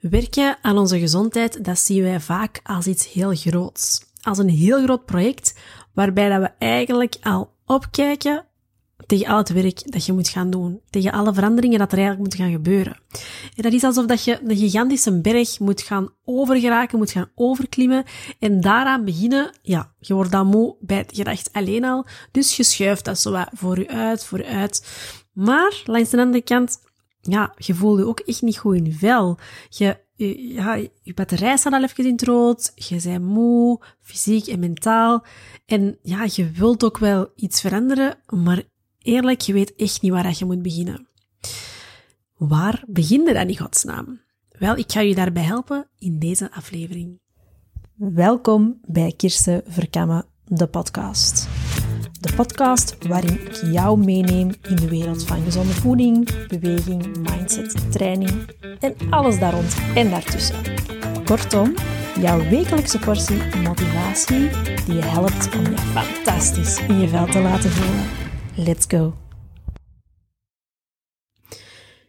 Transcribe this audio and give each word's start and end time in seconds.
Werken 0.00 0.56
aan 0.62 0.78
onze 0.78 0.98
gezondheid, 0.98 1.64
dat 1.64 1.78
zien 1.78 2.02
wij 2.02 2.20
vaak 2.20 2.60
als 2.62 2.86
iets 2.86 3.12
heel 3.12 3.34
groots. 3.34 4.04
Als 4.22 4.38
een 4.38 4.48
heel 4.48 4.82
groot 4.82 5.04
project, 5.04 5.54
waarbij 5.94 6.28
dat 6.28 6.40
we 6.40 6.50
eigenlijk 6.58 7.16
al 7.22 7.50
opkijken 7.66 8.44
tegen 9.06 9.26
al 9.26 9.36
het 9.38 9.52
werk 9.52 9.92
dat 9.92 10.06
je 10.06 10.12
moet 10.12 10.28
gaan 10.28 10.50
doen. 10.50 10.80
Tegen 10.90 11.12
alle 11.12 11.34
veranderingen 11.34 11.78
dat 11.78 11.92
er 11.92 11.98
eigenlijk 11.98 12.28
moeten 12.28 12.38
gaan 12.38 12.56
gebeuren. 12.56 12.96
En 13.56 13.62
dat 13.62 13.72
is 13.72 13.82
alsof 13.82 14.06
dat 14.06 14.24
je 14.24 14.40
een 14.44 14.56
gigantische 14.56 15.20
berg 15.20 15.58
moet 15.58 15.82
gaan 15.82 16.08
overgeraken, 16.24 16.98
moet 16.98 17.10
gaan 17.10 17.30
overklimmen. 17.34 18.04
En 18.38 18.60
daaraan 18.60 19.04
beginnen, 19.04 19.50
ja, 19.62 19.92
je 19.98 20.14
wordt 20.14 20.30
dan 20.30 20.46
moe 20.46 20.76
bij 20.80 20.96
het 20.96 21.12
gedacht 21.14 21.52
alleen 21.52 21.84
al. 21.84 22.06
Dus 22.30 22.56
je 22.56 22.62
schuift 22.62 23.04
dat 23.04 23.18
zo 23.18 23.44
voor 23.52 23.78
je 23.78 23.88
uit, 23.88 24.24
voor 24.24 24.44
uit. 24.44 24.86
Maar 25.32 25.82
langs 25.84 26.10
de 26.10 26.20
andere 26.20 26.42
kant, 26.42 26.78
ja, 27.28 27.54
je 27.56 27.74
voelt 27.74 27.98
je 27.98 28.06
ook 28.06 28.20
echt 28.20 28.42
niet 28.42 28.58
goed 28.58 28.76
in 28.76 28.92
vel. 28.92 29.38
Je, 29.68 29.98
ja, 30.54 30.74
je 31.02 31.14
batterij 31.14 31.56
staat 31.56 31.72
al 31.72 31.82
even 31.82 32.04
in 32.04 32.12
het 32.12 32.22
rood. 32.22 32.72
Je 32.74 33.00
bent 33.02 33.24
moe, 33.24 33.80
fysiek 34.00 34.46
en 34.46 34.58
mentaal. 34.58 35.24
En 35.66 35.98
ja, 36.02 36.26
je 36.32 36.50
wilt 36.50 36.84
ook 36.84 36.98
wel 36.98 37.32
iets 37.36 37.60
veranderen, 37.60 38.18
maar 38.26 38.62
eerlijk, 38.98 39.40
je 39.40 39.52
weet 39.52 39.74
echt 39.74 40.02
niet 40.02 40.12
waar 40.12 40.34
je 40.38 40.44
moet 40.44 40.62
beginnen. 40.62 41.08
Waar 42.36 42.84
begin 42.86 43.24
je 43.24 43.32
dan 43.32 43.48
in 43.48 43.58
godsnaam? 43.58 44.20
Wel, 44.58 44.76
ik 44.76 44.92
ga 44.92 45.00
je 45.00 45.14
daarbij 45.14 45.42
helpen 45.42 45.88
in 45.98 46.18
deze 46.18 46.52
aflevering. 46.52 47.20
Welkom 47.94 48.78
bij 48.84 49.12
Kirsten 49.16 49.62
Verkammen, 49.66 50.24
de 50.44 50.66
podcast. 50.66 51.55
De 52.26 52.34
podcast 52.34 53.06
waarin 53.08 53.40
ik 53.40 53.52
jou 53.72 53.98
meeneem 53.98 54.50
in 54.62 54.76
de 54.76 54.88
wereld 54.88 55.24
van 55.24 55.42
gezonde 55.44 55.72
voeding, 55.72 56.46
beweging, 56.48 57.16
mindset, 57.16 57.92
training 57.92 58.50
en 58.80 58.94
alles 59.10 59.38
daar 59.38 59.52
rond 59.52 59.76
en 59.94 60.10
daartussen. 60.10 60.56
Kortom, 61.24 61.74
jouw 62.20 62.48
wekelijkse 62.48 62.98
portie 62.98 63.42
motivatie 63.62 64.48
die 64.86 64.94
je 64.94 65.04
helpt 65.04 65.54
om 65.54 65.62
je 65.62 65.78
fantastisch 65.78 66.80
in 66.80 67.00
je 67.00 67.08
vel 67.08 67.26
te 67.26 67.40
laten 67.40 67.70
voelen. 67.70 68.04
Let's 68.54 68.84
go! 68.88 69.14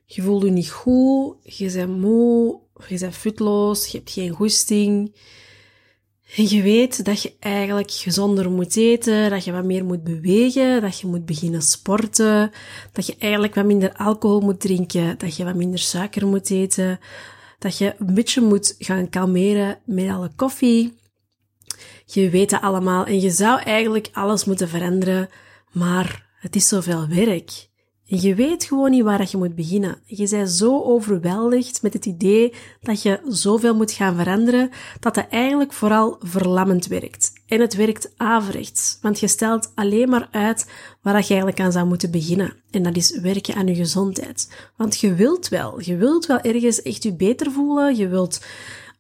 Je 0.06 0.22
voelt 0.22 0.44
je 0.44 0.50
niet 0.50 0.72
goed, 0.72 1.36
je 1.44 1.72
bent 1.72 2.00
moe, 2.00 2.60
je 2.88 3.00
bent 3.00 3.16
futloos, 3.16 3.88
je 3.88 3.98
hebt 3.98 4.12
geen 4.12 4.30
goesting. 4.32 5.16
Je 6.36 6.62
weet 6.62 7.06
dat 7.06 7.22
je 7.22 7.34
eigenlijk 7.40 7.92
gezonder 7.92 8.52
moet 8.52 8.76
eten, 8.76 9.30
dat 9.30 9.44
je 9.44 9.52
wat 9.52 9.64
meer 9.64 9.86
moet 9.86 10.04
bewegen, 10.04 10.82
dat 10.82 11.00
je 11.00 11.08
moet 11.08 11.26
beginnen 11.26 11.62
sporten, 11.62 12.52
dat 12.92 13.06
je 13.06 13.16
eigenlijk 13.20 13.56
wat 13.56 13.66
minder 13.66 13.94
alcohol 13.94 14.40
moet 14.40 14.60
drinken, 14.60 15.18
dat 15.18 15.36
je 15.36 15.44
wat 15.44 15.56
minder 15.56 15.80
suiker 15.80 16.28
moet 16.28 16.50
eten, 16.50 17.00
dat 17.60 17.78
je 17.78 17.96
een 18.00 18.14
beetje 18.14 18.42
moet 18.42 18.76
gaan 18.80 19.10
kalmeren 19.10 19.80
met 19.86 20.10
alle 20.10 20.32
koffie. 20.36 20.98
Je 22.06 22.30
weet 22.30 22.50
dat 22.50 22.62
allemaal 22.62 23.06
en 23.06 23.20
je 23.20 23.30
zou 23.30 23.62
eigenlijk 23.62 24.10
alles 24.14 24.46
moeten 24.46 24.70
veranderen, 24.70 25.30
maar 25.72 26.26
het 26.40 26.56
is 26.56 26.68
zoveel 26.68 27.08
werk. 27.08 27.67
Je 28.10 28.36
weet 28.36 28.64
gewoon 28.64 28.92
niet 28.92 29.04
waar 29.04 29.28
je 29.30 29.38
moet 29.38 29.56
beginnen. 29.56 29.98
Je 30.06 30.30
bent 30.30 30.50
zo 30.50 30.84
overweldigd 30.84 31.82
met 31.82 31.94
het 31.94 32.06
idee 32.06 32.54
dat 32.82 33.02
je 33.02 33.20
zoveel 33.28 33.76
moet 33.76 33.92
gaan 33.92 34.16
veranderen, 34.16 34.70
dat 35.00 35.16
het 35.16 35.28
eigenlijk 35.30 35.74
vooral 35.74 36.18
verlammend 36.20 36.88
werkt. 36.88 37.34
En 37.48 37.60
het 37.60 37.76
werkt 37.76 38.12
averechts, 38.18 38.98
want 39.02 39.20
je 39.20 39.28
stelt 39.28 39.72
alleen 39.76 40.10
maar 40.10 40.28
uit 40.32 40.70
waar 41.02 41.14
je 41.14 41.28
eigenlijk 41.28 41.60
aan 41.60 41.72
zou 41.72 41.88
moeten 41.88 42.12
beginnen. 42.12 42.54
En 42.72 42.84
dat 42.84 42.96
is 42.96 43.20
werken 43.20 43.56
aan 43.56 43.68
je 43.68 43.76
gezondheid. 43.76 44.52
Want 44.76 45.00
je 45.00 45.14
wilt 45.14 45.48
wel, 45.48 45.82
je 45.82 45.96
wilt 45.96 46.26
wel 46.26 46.40
ergens 46.40 46.82
echt 46.82 47.04
je 47.04 47.14
beter 47.14 47.52
voelen, 47.52 47.96
je 47.96 48.08
wilt 48.08 48.40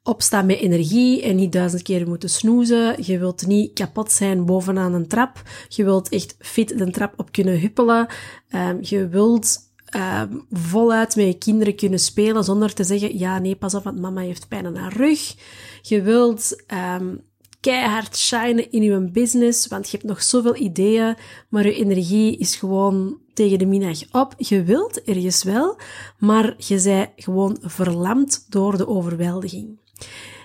opstaan 0.07 0.45
met 0.45 0.59
energie 0.59 1.21
en 1.21 1.35
niet 1.35 1.51
duizend 1.51 1.81
keer 1.81 2.07
moeten 2.07 2.29
snoezen. 2.29 2.95
Je 3.05 3.19
wilt 3.19 3.47
niet 3.47 3.73
kapot 3.73 4.11
zijn 4.11 4.45
bovenaan 4.45 4.93
een 4.93 5.07
trap. 5.07 5.41
Je 5.67 5.83
wilt 5.83 6.09
echt 6.09 6.35
fit 6.39 6.77
de 6.77 6.91
trap 6.91 7.13
op 7.17 7.31
kunnen 7.31 7.59
huppelen. 7.59 8.07
Um, 8.51 8.77
je 8.81 9.07
wilt 9.07 9.57
um, 9.95 10.45
voluit 10.51 11.15
met 11.15 11.25
je 11.25 11.37
kinderen 11.37 11.75
kunnen 11.75 11.99
spelen 11.99 12.43
zonder 12.43 12.73
te 12.73 12.83
zeggen, 12.83 13.17
ja, 13.17 13.39
nee, 13.39 13.55
pas 13.55 13.73
op, 13.73 13.83
want 13.83 13.99
mama 13.99 14.21
heeft 14.21 14.47
pijn 14.47 14.65
aan 14.65 14.75
haar 14.75 14.93
rug. 14.97 15.35
Je 15.81 16.01
wilt 16.01 16.63
um, 16.99 17.21
keihard 17.59 18.17
shinen 18.17 18.71
in 18.71 18.81
je 18.81 19.09
business, 19.11 19.67
want 19.67 19.89
je 19.89 19.97
hebt 19.97 20.09
nog 20.09 20.23
zoveel 20.23 20.55
ideeën, 20.55 21.15
maar 21.49 21.65
je 21.65 21.73
energie 21.73 22.37
is 22.37 22.55
gewoon 22.55 23.17
tegen 23.33 23.59
de 23.59 23.65
middag 23.65 23.99
op. 24.11 24.33
Je 24.37 24.63
wilt 24.63 25.01
ergens 25.01 25.43
wel, 25.43 25.77
maar 26.17 26.55
je 26.57 26.79
zij 26.79 27.13
gewoon 27.15 27.57
verlamd 27.61 28.45
door 28.49 28.77
de 28.77 28.87
overweldiging. 28.87 29.85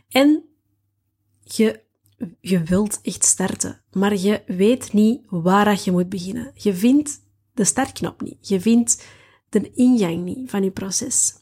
En 0.09 0.45
je, 1.43 1.81
je 2.41 2.63
wilt 2.63 3.01
echt 3.03 3.25
starten, 3.25 3.83
maar 3.93 4.17
je 4.17 4.43
weet 4.47 4.93
niet 4.93 5.23
waar 5.29 5.81
je 5.85 5.91
moet 5.91 6.09
beginnen. 6.09 6.51
Je 6.55 6.75
vindt 6.75 7.21
de 7.55 7.65
startknop 7.65 8.21
niet. 8.21 8.49
Je 8.49 8.61
vindt 8.61 9.07
de 9.49 9.73
ingang 9.75 10.25
niet 10.25 10.51
van 10.51 10.65
je 10.65 10.71
proces. 10.71 11.35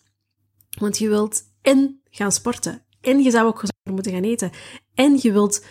Want 0.78 0.98
je 0.98 1.08
wilt 1.08 1.42
en 1.62 2.00
gaan 2.10 2.32
sporten, 2.32 2.82
en 3.00 3.22
je 3.22 3.30
zou 3.30 3.46
ook 3.46 3.58
gezonder 3.58 3.92
moeten 3.92 4.12
gaan 4.12 4.30
eten, 4.30 4.50
en 4.94 5.18
je 5.20 5.32
wilt 5.32 5.64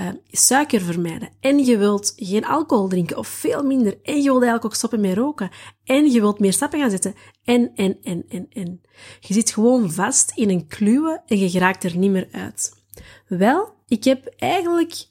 uh, 0.00 0.08
suiker 0.30 0.80
vermijden, 0.80 1.28
en 1.40 1.64
je 1.64 1.76
wilt 1.78 2.12
geen 2.16 2.44
alcohol 2.44 2.88
drinken 2.88 3.18
of 3.18 3.28
veel 3.28 3.62
minder, 3.62 3.98
en 4.02 4.16
je 4.16 4.22
wilt 4.22 4.42
eigenlijk 4.42 4.64
ook 4.64 4.74
stoppen 4.74 5.00
met 5.00 5.16
roken, 5.16 5.50
en 5.84 6.10
je 6.10 6.20
wilt 6.20 6.38
meer 6.38 6.52
stappen 6.52 6.80
gaan 6.80 6.90
zetten, 6.90 7.14
en, 7.44 7.72
en, 7.74 7.98
en, 8.02 8.24
en, 8.28 8.46
en. 8.50 8.80
Je 9.20 9.34
zit 9.34 9.50
gewoon 9.50 9.90
vast 9.92 10.32
in 10.34 10.50
een 10.50 10.66
kluwe 10.66 11.22
en 11.26 11.38
je 11.38 11.50
geraakt 11.50 11.84
er 11.84 11.96
niet 11.96 12.10
meer 12.10 12.28
uit. 12.30 12.84
Wel, 13.26 13.74
ik 13.86 14.04
heb 14.04 14.34
eigenlijk 14.36 15.08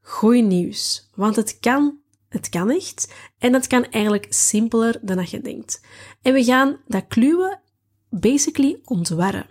goed 0.00 0.44
nieuws, 0.44 1.10
want 1.14 1.36
het 1.36 1.58
kan, 1.60 1.98
het 2.28 2.48
kan 2.48 2.70
echt, 2.70 3.14
en 3.38 3.52
het 3.52 3.66
kan 3.66 3.84
eigenlijk 3.84 4.26
simpeler 4.28 4.98
dan 5.02 5.16
dat 5.16 5.30
je 5.30 5.40
denkt. 5.40 5.80
En 6.22 6.32
we 6.32 6.44
gaan 6.44 6.80
dat 6.86 7.06
kluwe 7.08 7.60
basically 8.10 8.80
ontwarren. 8.84 9.46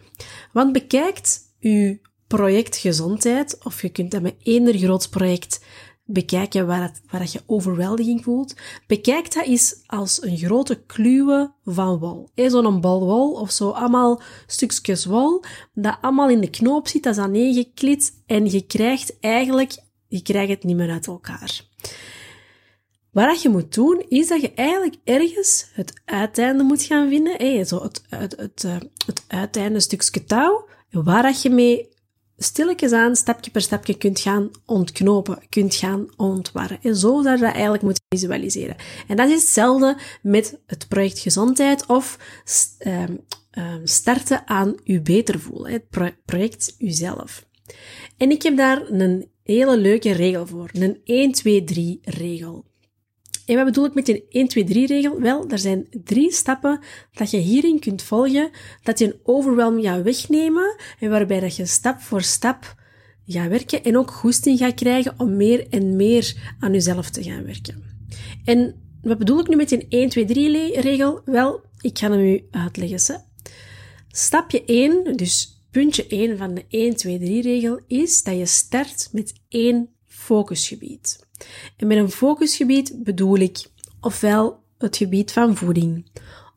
Want 0.52 0.74
bekijkt 0.74 1.40
uw 1.60 1.98
project 2.36 2.78
gezondheid, 2.78 3.58
of 3.64 3.82
je 3.82 3.90
kunt 3.90 4.12
dat 4.12 4.22
met 4.22 4.36
eender 4.44 4.78
groot 4.78 5.10
project 5.10 5.66
bekijken 6.06 6.68
waar, 6.68 7.00
waar 7.10 7.28
je 7.32 7.42
overweldiging 7.46 8.24
voelt. 8.24 8.56
Bekijk 8.88 9.34
dat 9.34 9.46
eens 9.46 9.84
als 9.86 10.24
een 10.24 10.38
grote 10.38 10.84
kluwe 10.86 11.54
van 11.64 11.98
wol. 11.98 12.30
Zo'n 12.36 12.82
bal 12.82 13.06
wol 13.06 13.32
of 13.32 13.52
zo, 13.52 13.70
allemaal 13.70 14.22
stukjes 14.48 15.06
wol, 15.06 15.44
dat 15.74 15.98
allemaal 16.02 16.30
in 16.30 16.42
de 16.42 16.50
knoop 16.50 16.88
zit, 16.88 17.04
dat 17.04 17.18
is 17.18 17.24
aangeklit 17.24 18.24
en 18.26 18.52
je 18.52 18.62
krijgt 18.62 19.20
eigenlijk, 19.20 19.76
je 20.08 20.22
krijgt 20.22 20.50
het 20.50 20.64
niet 20.64 20.76
meer 20.76 20.92
uit 20.92 21.08
elkaar. 21.08 21.62
Wat 23.12 23.42
je 23.42 23.50
moet 23.50 23.74
doen, 23.74 24.06
is 24.08 24.28
dat 24.28 24.42
je 24.42 24.54
eigenlijk 24.54 24.96
ergens 25.04 25.70
het 25.74 26.02
uiteinde 26.06 26.64
moet 26.64 26.84
gaan 26.84 27.10
vinden. 27.10 27.36
Hey, 27.38 27.64
zo 27.64 27.84
het, 27.84 28.04
het, 28.10 28.36
het, 28.38 28.64
eh, 28.64 28.76
het 29.06 29.24
uiteinde 29.28 29.80
stukje 29.80 30.24
touw, 30.24 30.68
waar 30.92 31.24
dat 31.24 31.42
je 31.42 31.50
mee 31.50 31.92
stilletjes 32.44 32.92
aan, 32.92 33.16
stapje 33.16 33.52
per 33.52 33.62
stapje 33.62 33.98
kunt 33.98 34.20
gaan 34.20 34.52
ontknopen, 34.66 35.40
kunt 35.50 35.76
gaan 35.76 36.08
ontwarren. 36.18 36.80
En 36.82 36.96
zo 36.96 37.22
zou 37.22 37.36
je 37.36 37.42
dat 37.42 37.54
eigenlijk 37.54 37.84
moeten 37.84 38.04
visualiseren. 38.10 38.76
En 39.08 39.18
dat 39.18 39.30
is 39.30 39.42
hetzelfde 39.42 39.98
met 40.22 40.60
het 40.66 40.88
project 40.88 41.20
gezondheid 41.20 41.86
of 41.86 42.18
um, 42.86 43.20
starten 43.84 44.48
aan 44.48 44.76
u 44.84 45.02
beter 45.02 45.40
voelen, 45.40 45.72
het 45.72 46.16
project 46.26 46.76
uzelf. 46.78 47.46
En 48.18 48.32
ik 48.32 48.42
heb 48.44 48.58
daar 48.58 48.90
een 48.90 49.32
hele 49.44 49.78
leuke 49.78 50.12
regel 50.12 50.48
voor, 50.48 50.70
een 50.74 51.02
1, 51.04 51.32
2, 51.32 51.64
3 51.64 52.00
regel. 52.04 52.66
En 53.46 53.56
wat 53.56 53.66
bedoel 53.66 53.86
ik 53.86 53.94
met 53.94 54.10
een 54.10 54.68
1-2-3-regel? 54.68 55.20
Wel, 55.20 55.50
er 55.50 55.60
zijn 55.60 55.88
drie 56.04 56.32
stappen 56.32 56.80
dat 57.14 57.32
je 57.32 57.38
hierin 57.38 57.80
kunt 57.80 58.02
volgen, 58.02 58.50
dat 58.84 59.00
je 59.00 59.06
een 59.06 59.20
overwhelm 59.24 59.82
gaat 59.82 60.04
wegnemen 60.04 60.76
en 61.00 61.10
waarbij 61.10 61.40
dat 61.40 61.56
je 61.56 61.66
stap 61.66 62.00
voor 62.00 62.22
stap 62.22 62.76
gaat 63.28 63.50
werken 63.50 63.84
en 63.84 63.98
ook 63.98 64.12
goesting 64.12 64.58
gaat 64.58 64.74
krijgen 64.74 65.14
om 65.18 65.36
meer 65.36 65.68
en 65.70 65.96
meer 65.96 66.56
aan 66.60 66.74
jezelf 66.74 67.10
te 67.10 67.24
gaan 67.24 67.46
werken. 67.46 67.84
En 68.46 68.76
wat 69.02 69.18
bedoel 69.18 69.40
ik 69.40 69.48
nu 69.48 69.56
met 69.56 69.72
een 69.72 70.12
1-2-3-regel? 70.12 71.22
Wel, 71.26 71.62
ik 71.82 71.98
ga 71.98 72.12
hem 72.12 72.20
u 72.20 72.48
uitleggen. 72.52 73.24
Stapje 74.08 74.66
1, 74.66 75.18
dus 75.18 75.64
puntje 75.72 76.08
1 76.08 76.38
van 76.38 76.54
de 76.54 76.64
1-2-3-regel, 76.64 77.80
is 77.88 78.24
dat 78.24 78.38
je 78.38 78.46
start 78.46 79.10
met 79.12 79.34
één 79.50 79.90
focusgebied. 80.06 81.28
En 81.78 81.88
met 81.88 81.98
een 81.98 82.12
focusgebied 82.12 83.04
bedoel 83.04 83.38
ik 83.38 83.66
ofwel 84.02 84.64
het 84.78 84.98
gebied 84.98 85.32
van 85.32 85.56
voeding, 85.56 86.06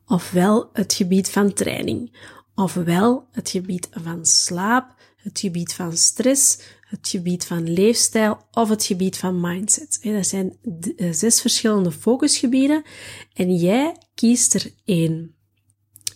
ofwel 0.05 0.69
het 0.73 0.93
gebied 0.93 1.29
van 1.29 1.53
training, 1.53 2.17
ofwel 2.55 3.27
het 3.31 3.49
gebied 3.49 3.89
van 3.91 4.25
slaap, 4.25 4.95
het 5.17 5.39
gebied 5.39 5.73
van 5.73 5.97
stress, 5.97 6.59
het 6.81 7.07
gebied 7.09 7.45
van 7.45 7.73
leefstijl 7.73 8.37
of 8.51 8.69
het 8.69 8.83
gebied 8.83 9.17
van 9.17 9.41
mindset. 9.41 9.99
Dat 10.01 10.27
zijn 10.27 10.57
eh, 10.95 11.11
zes 11.11 11.41
verschillende 11.41 11.91
focusgebieden 11.91 12.83
en 13.33 13.55
jij 13.55 13.97
kiest 14.15 14.53
er 14.53 14.71
één. 14.85 15.36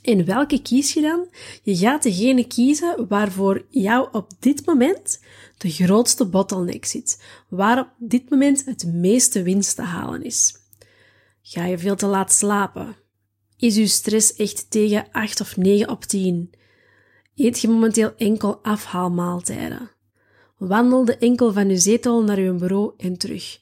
En 0.01 0.25
welke 0.25 0.61
kies 0.61 0.93
je 0.93 1.01
dan? 1.01 1.27
Je 1.63 1.75
gaat 1.75 2.03
degene 2.03 2.47
kiezen 2.47 3.07
waarvoor 3.07 3.65
jou 3.69 4.07
op 4.11 4.31
dit 4.39 4.65
moment 4.65 5.21
de 5.57 5.69
grootste 5.69 6.25
bottleneck 6.25 6.85
zit, 6.85 7.23
waar 7.49 7.79
op 7.79 7.89
dit 7.97 8.29
moment 8.29 8.65
het 8.65 8.85
meeste 8.85 9.43
winst 9.43 9.75
te 9.75 9.81
halen 9.81 10.23
is. 10.23 10.55
Ga 11.41 11.65
je 11.65 11.77
veel 11.77 11.95
te 11.95 12.05
laat 12.05 12.33
slapen? 12.33 12.95
Is 13.57 13.77
uw 13.77 13.87
stress 13.87 14.35
echt 14.35 14.71
tegen 14.71 15.07
8 15.11 15.41
of 15.41 15.57
9 15.57 15.89
op 15.89 16.03
10? 16.03 16.51
Eet 17.35 17.59
je 17.59 17.67
momenteel 17.67 18.13
enkel 18.17 18.63
afhaalmaaltijden? 18.63 19.91
Wandelde 20.57 21.17
enkel 21.17 21.53
van 21.53 21.67
uw 21.67 21.79
zetel 21.79 22.23
naar 22.23 22.37
uw 22.37 22.57
bureau 22.57 22.93
en 22.97 23.17
terug? 23.17 23.59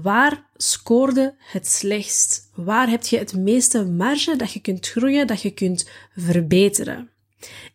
Waar 0.00 0.46
scoorde 0.56 1.34
het 1.38 1.66
slechtst? 1.66 2.50
Waar 2.54 2.88
heb 2.88 3.04
je 3.04 3.18
het 3.18 3.36
meeste 3.36 3.84
marge 3.84 4.36
dat 4.36 4.52
je 4.52 4.60
kunt 4.60 4.88
groeien, 4.88 5.26
dat 5.26 5.42
je 5.42 5.50
kunt 5.50 5.88
verbeteren? 6.16 7.10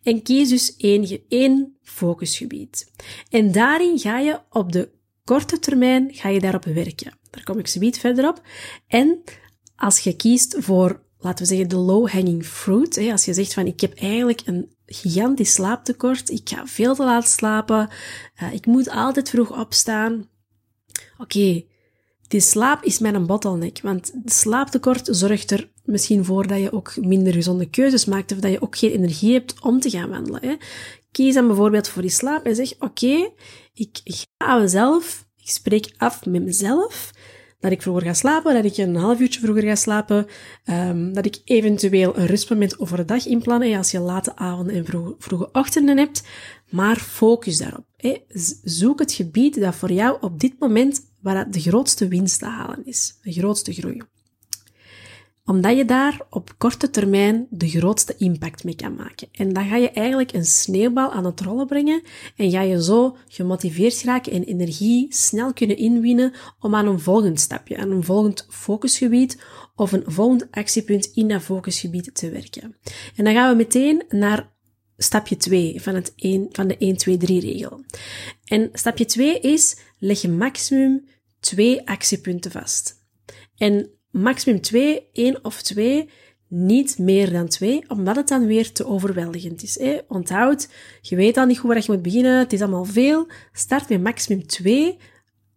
En 0.02 0.22
kies 0.22 0.48
dus 0.48 0.76
één, 0.76 1.20
één 1.28 1.76
focusgebied. 1.82 2.92
En 3.30 3.52
daarin 3.52 3.98
ga 3.98 4.18
je 4.18 4.40
op 4.50 4.72
de 4.72 4.90
korte 5.24 5.58
termijn 5.58 6.14
ga 6.14 6.28
je 6.28 6.40
daarop 6.40 6.64
werken. 6.64 7.18
Daar 7.30 7.44
kom 7.44 7.58
ik 7.58 7.66
zoiets 7.66 7.98
verder 7.98 8.28
op. 8.28 8.42
En 8.86 9.22
als 9.76 9.98
je 9.98 10.16
kiest 10.16 10.56
voor, 10.58 11.02
laten 11.18 11.38
we 11.38 11.50
zeggen, 11.50 11.68
de 11.68 11.76
low-hanging 11.76 12.46
fruit, 12.46 12.94
hè, 12.94 13.10
als 13.10 13.24
je 13.24 13.34
zegt 13.34 13.54
van 13.54 13.66
ik 13.66 13.80
heb 13.80 13.94
eigenlijk 13.94 14.42
een 14.44 14.72
gigantisch 14.86 15.52
slaaptekort, 15.52 16.30
ik 16.30 16.48
ga 16.48 16.66
veel 16.66 16.94
te 16.94 17.04
laat 17.04 17.28
slapen, 17.28 17.88
uh, 18.42 18.52
ik 18.52 18.66
moet 18.66 18.90
altijd 18.90 19.28
vroeg 19.28 19.58
opstaan. 19.60 20.28
Oké, 21.18 21.64
die 22.28 22.40
slaap 22.40 22.82
is 22.84 22.98
mijn 22.98 23.26
bottleneck, 23.26 23.80
want 23.82 24.12
slaaptekort 24.24 25.08
zorgt 25.10 25.50
er 25.50 25.70
misschien 25.84 26.24
voor 26.24 26.46
dat 26.46 26.60
je 26.60 26.72
ook 26.72 26.96
minder 26.96 27.32
gezonde 27.32 27.70
keuzes 27.70 28.04
maakt 28.04 28.32
of 28.32 28.38
dat 28.38 28.50
je 28.50 28.62
ook 28.62 28.76
geen 28.76 28.90
energie 28.90 29.32
hebt 29.32 29.60
om 29.60 29.80
te 29.80 29.90
gaan 29.90 30.10
wandelen. 30.10 30.40
Hè. 30.42 30.54
Kies 31.10 31.34
dan 31.34 31.46
bijvoorbeeld 31.46 31.88
voor 31.88 32.02
die 32.02 32.10
slaap 32.10 32.44
en 32.44 32.54
zeg, 32.54 32.72
oké, 32.78 33.30
ik 33.74 34.26
ga 34.38 34.58
mezelf, 34.58 35.26
ik 35.36 35.48
spreek 35.48 35.94
af 35.96 36.26
met 36.26 36.44
mezelf, 36.44 37.10
dat 37.60 37.72
ik 37.72 37.82
vroeger 37.82 38.06
ga 38.06 38.14
slapen, 38.14 38.54
dat 38.54 38.64
ik 38.64 38.76
een 38.76 38.96
half 38.96 39.20
uurtje 39.20 39.40
vroeger 39.40 39.62
ga 39.62 39.74
slapen, 39.74 40.26
um, 40.64 41.12
dat 41.12 41.26
ik 41.26 41.40
eventueel 41.44 42.16
een 42.18 42.26
rustmoment 42.26 42.78
over 42.78 42.96
de 42.96 43.04
dag 43.04 43.26
inplannen, 43.26 43.76
als 43.76 43.90
je 43.90 43.98
late 43.98 44.36
avonden 44.36 44.74
en 44.74 45.14
vroege 45.18 45.48
ochtenden 45.52 45.96
hebt, 45.96 46.22
maar 46.70 46.96
focus 46.96 47.58
daarop. 47.58 47.84
Hè. 47.96 48.16
Zoek 48.62 48.98
het 48.98 49.12
gebied 49.12 49.60
dat 49.60 49.74
voor 49.74 49.92
jou 49.92 50.16
op 50.20 50.40
dit 50.40 50.54
moment 50.58 51.07
waar 51.34 51.50
de 51.50 51.60
grootste 51.60 52.08
winst 52.08 52.38
te 52.38 52.46
halen 52.46 52.86
is, 52.86 53.18
de 53.22 53.32
grootste 53.32 53.72
groei 53.72 54.02
omdat 55.48 55.76
je 55.76 55.84
daar 55.84 56.20
op 56.30 56.54
korte 56.58 56.90
termijn 56.90 57.46
de 57.50 57.68
grootste 57.68 58.14
impact 58.18 58.64
mee 58.64 58.74
kan 58.74 58.94
maken. 58.94 59.28
En 59.32 59.52
dan 59.52 59.68
ga 59.68 59.76
je 59.76 59.90
eigenlijk 59.90 60.32
een 60.32 60.44
sneeuwbal 60.44 61.12
aan 61.12 61.24
het 61.24 61.40
rollen 61.40 61.66
brengen 61.66 62.02
en 62.36 62.50
ga 62.50 62.60
je 62.60 62.82
zo 62.82 63.16
gemotiveerd 63.28 64.02
raken 64.02 64.32
en 64.32 64.44
energie 64.44 65.06
snel 65.14 65.52
kunnen 65.52 65.76
inwinnen 65.76 66.32
om 66.60 66.74
aan 66.74 66.86
een 66.86 67.00
volgend 67.00 67.40
stapje, 67.40 67.76
aan 67.76 67.90
een 67.90 68.04
volgend 68.04 68.46
focusgebied 68.50 69.42
of 69.74 69.92
een 69.92 70.02
volgend 70.06 70.46
actiepunt 70.50 71.10
in 71.14 71.28
dat 71.28 71.42
focusgebied 71.42 72.14
te 72.14 72.30
werken. 72.30 72.76
En 73.16 73.24
dan 73.24 73.34
gaan 73.34 73.50
we 73.50 73.56
meteen 73.56 74.02
naar 74.08 74.52
stapje 74.96 75.36
2 75.36 75.82
van, 75.82 75.94
het 75.94 76.12
1, 76.16 76.48
van 76.50 76.68
de 76.68 76.96
1-2-3 77.18 77.24
regel. 77.24 77.84
En 78.44 78.68
stapje 78.72 79.04
2 79.04 79.40
is, 79.40 79.76
leg 79.98 80.20
je 80.20 80.28
maximum 80.28 81.04
twee 81.40 81.88
actiepunten 81.88 82.50
vast. 82.50 83.06
En 83.56 83.90
maximum 84.10 84.60
twee, 84.60 85.08
één 85.12 85.44
of 85.44 85.62
twee, 85.62 86.10
niet 86.48 86.98
meer 86.98 87.32
dan 87.32 87.48
twee, 87.48 87.84
omdat 87.88 88.16
het 88.16 88.28
dan 88.28 88.46
weer 88.46 88.72
te 88.72 88.86
overweldigend 88.86 89.62
is. 89.62 89.78
Hè? 89.78 89.98
Onthoud, 90.08 90.68
je 91.00 91.16
weet 91.16 91.36
al 91.36 91.46
niet 91.46 91.58
hoe 91.58 91.70
waar 91.70 91.82
je 91.82 91.92
moet 91.92 92.02
beginnen, 92.02 92.38
het 92.38 92.52
is 92.52 92.60
allemaal 92.60 92.84
veel. 92.84 93.28
Start 93.52 93.88
met 93.88 94.02
maximum 94.02 94.46
twee 94.46 94.98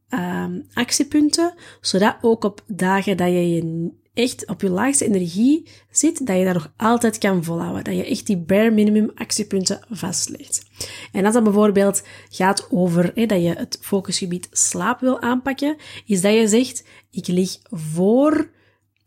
um, 0.09 0.67
actiepunten, 0.73 1.53
zodat 1.81 2.17
ook 2.21 2.43
op 2.43 2.63
dagen 2.67 3.17
dat 3.17 3.27
je 3.27 3.53
je 3.53 3.91
echt 4.13 4.47
op 4.47 4.61
je 4.61 4.69
laagste 4.69 5.05
energie 5.05 5.67
zit, 5.91 6.25
dat 6.27 6.37
je 6.37 6.43
daar 6.43 6.53
nog 6.53 6.73
altijd 6.77 7.17
kan 7.17 7.43
volhouden. 7.43 7.83
Dat 7.83 7.95
je 7.95 8.05
echt 8.05 8.25
die 8.25 8.37
bare 8.37 8.71
minimum 8.71 9.11
actiepunten 9.15 9.79
vastlegt. 9.89 10.65
En 11.11 11.25
als 11.25 11.33
dat 11.33 11.43
bijvoorbeeld 11.43 12.03
gaat 12.29 12.67
over 12.71 13.11
hè, 13.15 13.25
dat 13.25 13.41
je 13.41 13.53
het 13.53 13.77
focusgebied 13.81 14.47
slaap 14.51 14.99
wil 14.99 15.21
aanpakken, 15.21 15.77
is 16.05 16.21
dat 16.21 16.33
je 16.33 16.47
zegt, 16.47 16.83
ik 17.11 17.27
lig 17.27 17.59
voor 17.69 18.51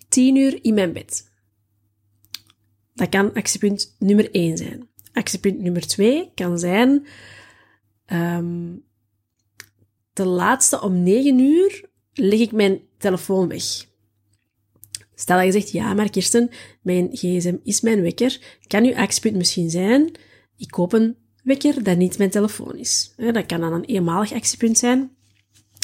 10 0.09 0.37
uur 0.37 0.59
in 0.65 0.75
mijn 0.75 0.93
bed. 0.93 1.33
Dat 2.95 3.09
kan 3.09 3.33
actiepunt 3.33 3.97
nummer 3.99 4.31
1 4.31 4.57
zijn. 4.57 4.89
Actiepunt 5.13 5.61
nummer 5.61 5.87
2 5.87 6.31
kan 6.35 6.59
zijn, 6.59 7.07
um, 8.13 8.85
de 10.13 10.27
laatste 10.27 10.81
om 10.81 11.03
9 11.03 11.39
uur 11.39 11.89
leg 12.13 12.41
ik 12.41 12.53
mijn 12.53 12.81
telefoon 12.99 13.49
weg. 13.49 13.93
Stel 15.15 15.37
dat 15.37 15.47
je 15.47 15.53
zegt, 15.53 15.71
ja, 15.71 15.95
maar 15.95 16.11
Kirsten, 16.11 16.51
mijn 16.83 17.09
gsm 17.13 17.57
is 17.63 17.81
mijn 17.81 18.03
wekker. 18.03 18.41
Kan 18.67 18.85
uw 18.85 18.97
actiepunt 18.97 19.37
misschien 19.37 19.71
zijn, 19.71 20.13
ik 20.57 20.71
koop 20.71 20.93
een 20.93 21.17
wekker 21.43 21.83
dat 21.83 21.97
niet 21.97 22.19
mijn 22.19 22.31
telefoon 22.31 22.77
is. 22.77 23.15
Dat 23.17 23.47
kan 23.47 23.61
dan 23.61 23.73
een 23.73 23.85
eenmalig 23.85 24.33
actiepunt 24.33 24.79
zijn. 24.79 25.11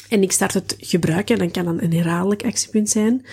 En 0.09 0.21
ik 0.21 0.31
start 0.31 0.53
het 0.53 0.75
gebruiken, 0.79 1.37
dan 1.37 1.51
kan 1.51 1.65
dan 1.65 1.81
een 1.81 1.93
herhaaldelijk 1.93 2.43
actiepunt 2.43 2.89
zijn. 2.89 3.25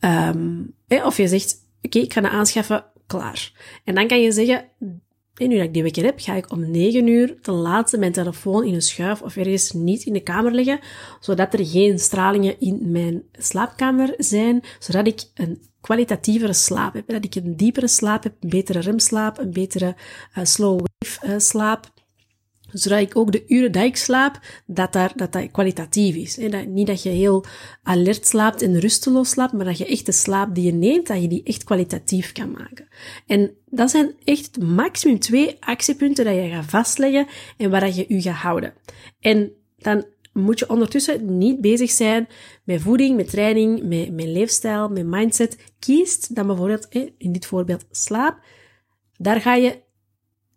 Um, 0.00 0.74
of 0.88 1.16
je 1.16 1.28
zegt, 1.28 1.56
oké, 1.82 1.98
ik 1.98 2.12
ga 2.12 2.22
het 2.22 2.32
aanschaffen, 2.32 2.84
klaar. 3.06 3.52
En 3.84 3.94
dan 3.94 4.06
kan 4.06 4.20
je 4.22 4.32
zeggen, 4.32 4.64
en 5.34 5.48
nu 5.48 5.56
dat 5.56 5.64
ik 5.64 5.74
die 5.74 5.82
wekker 5.82 6.04
heb, 6.04 6.20
ga 6.20 6.34
ik 6.34 6.50
om 6.50 6.70
9 6.70 7.06
uur 7.06 7.40
te 7.40 7.52
laat 7.52 7.96
mijn 7.98 8.12
telefoon 8.12 8.64
in 8.64 8.74
een 8.74 8.82
schuif 8.82 9.22
of 9.22 9.36
ergens 9.36 9.72
niet 9.72 10.04
in 10.04 10.12
de 10.12 10.22
kamer 10.22 10.52
leggen, 10.52 10.80
zodat 11.20 11.52
er 11.52 11.66
geen 11.66 11.98
stralingen 11.98 12.60
in 12.60 12.90
mijn 12.90 13.22
slaapkamer 13.32 14.14
zijn, 14.18 14.62
zodat 14.78 15.06
ik 15.06 15.24
een 15.34 15.62
kwalitatievere 15.80 16.52
slaap 16.52 16.94
heb, 16.94 17.08
dat 17.08 17.24
ik 17.24 17.34
een 17.34 17.56
diepere 17.56 17.88
slaap 17.88 18.22
heb, 18.22 18.34
een 18.40 18.48
betere 18.48 18.80
remslaap, 18.80 19.38
een 19.38 19.52
betere 19.52 19.96
uh, 20.38 20.44
slow 20.44 20.80
wave 20.80 21.26
uh, 21.26 21.38
slaap 21.38 21.90
zodat 22.72 23.00
ik 23.00 23.16
ook 23.16 23.32
de 23.32 23.44
uren 23.46 23.72
dat 23.72 23.84
ik 23.84 23.96
slaap, 23.96 24.40
dat, 24.66 24.92
daar, 24.92 25.12
dat 25.16 25.32
dat 25.32 25.50
kwalitatief 25.50 26.14
is. 26.14 26.36
Hè? 26.36 26.48
Dat, 26.48 26.66
niet 26.66 26.86
dat 26.86 27.02
je 27.02 27.08
heel 27.08 27.44
alert 27.82 28.26
slaapt 28.26 28.62
en 28.62 28.80
rusteloos 28.80 29.30
slaapt, 29.30 29.52
maar 29.52 29.64
dat 29.64 29.78
je 29.78 29.86
echt 29.86 30.06
de 30.06 30.12
slaap 30.12 30.54
die 30.54 30.64
je 30.64 30.72
neemt, 30.72 31.06
dat 31.06 31.22
je 31.22 31.28
die 31.28 31.42
echt 31.42 31.64
kwalitatief 31.64 32.32
kan 32.32 32.50
maken. 32.50 32.88
En 33.26 33.50
dat 33.66 33.90
zijn 33.90 34.14
echt 34.24 34.60
maximum 34.60 35.18
twee 35.18 35.56
actiepunten 35.60 36.24
dat 36.24 36.34
je 36.34 36.48
gaat 36.48 36.64
vastleggen 36.64 37.26
en 37.56 37.70
waar 37.70 37.80
dat 37.80 37.96
je 37.96 38.04
je 38.08 38.22
gaat 38.22 38.34
houden. 38.34 38.74
En 39.20 39.52
dan 39.78 40.04
moet 40.32 40.58
je 40.58 40.68
ondertussen 40.68 41.38
niet 41.38 41.60
bezig 41.60 41.90
zijn 41.90 42.28
met 42.64 42.80
voeding, 42.80 43.16
met 43.16 43.30
training, 43.30 43.82
met, 43.82 44.12
met 44.12 44.26
leefstijl, 44.26 44.88
met 44.88 45.06
mindset. 45.06 45.72
Kiest 45.78 46.34
dan 46.34 46.46
bijvoorbeeld, 46.46 46.88
in 47.18 47.32
dit 47.32 47.46
voorbeeld 47.46 47.84
slaap, 47.90 48.38
daar 49.16 49.40
ga 49.40 49.54
je 49.54 49.78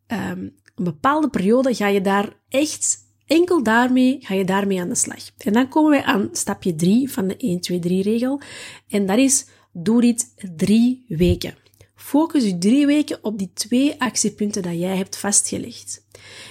um, 0.07 0.55
een 0.75 0.84
bepaalde 0.84 1.29
periode 1.29 1.74
ga 1.74 1.88
je 1.88 2.01
daar 2.01 2.39
echt 2.50 2.98
enkel 3.25 3.63
daarmee, 3.63 4.17
ga 4.20 4.34
je 4.34 4.46
daarmee 4.46 4.82
aan 4.82 4.89
de 4.89 4.96
slag. 4.96 5.29
En 5.38 5.53
dan 5.53 5.67
komen 5.67 5.91
wij 5.91 6.03
aan 6.03 6.29
stapje 6.32 6.75
3 6.75 7.12
van 7.12 7.27
de 7.27 7.38
1, 7.38 7.60
2, 7.60 7.79
3 7.79 8.03
regel. 8.03 8.41
En 8.88 9.05
dat 9.05 9.17
is, 9.17 9.46
doe 9.74 10.01
dit 10.01 10.34
drie 10.55 11.05
weken. 11.08 11.63
Focus 11.96 12.44
je 12.44 12.58
drie 12.58 12.86
weken 12.86 13.20
op 13.22 13.38
die 13.38 13.51
twee 13.53 14.01
actiepunten 14.01 14.62
dat 14.62 14.79
jij 14.79 14.98
hebt 14.98 15.17
vastgelegd. 15.17 16.05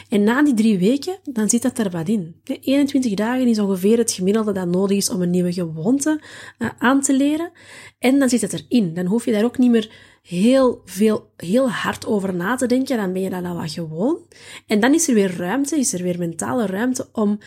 En 0.08 0.22
na 0.22 0.42
die 0.42 0.54
drie 0.54 0.78
weken, 0.78 1.18
dan 1.22 1.48
zit 1.48 1.62
dat 1.62 1.78
er 1.78 1.90
wat 1.90 2.08
in. 2.08 2.40
21 2.44 3.14
dagen 3.14 3.46
is 3.46 3.58
ongeveer 3.58 3.98
het 3.98 4.12
gemiddelde 4.12 4.52
dat 4.52 4.66
nodig 4.66 4.96
is 4.96 5.10
om 5.10 5.22
een 5.22 5.30
nieuwe 5.30 5.52
gewoonte 5.52 6.22
uh, 6.58 6.68
aan 6.78 7.00
te 7.00 7.16
leren. 7.16 7.52
En 7.98 8.18
dan 8.18 8.28
zit 8.28 8.40
het 8.40 8.52
erin. 8.52 8.94
Dan 8.94 9.06
hoef 9.06 9.24
je 9.24 9.32
daar 9.32 9.44
ook 9.44 9.58
niet 9.58 9.70
meer 9.70 10.13
heel 10.28 10.82
veel, 10.84 11.30
heel 11.36 11.70
hard 11.70 12.06
over 12.06 12.34
na 12.34 12.56
te 12.56 12.66
denken. 12.66 12.96
Dan 12.96 13.12
ben 13.12 13.22
je 13.22 13.30
dat 13.30 13.44
al 13.44 13.56
wat 13.56 13.72
gewoon. 13.72 14.18
En 14.66 14.80
dan 14.80 14.94
is 14.94 15.08
er 15.08 15.14
weer 15.14 15.36
ruimte, 15.36 15.78
is 15.78 15.92
er 15.92 16.02
weer 16.02 16.18
mentale 16.18 16.66
ruimte 16.66 17.08
om 17.12 17.38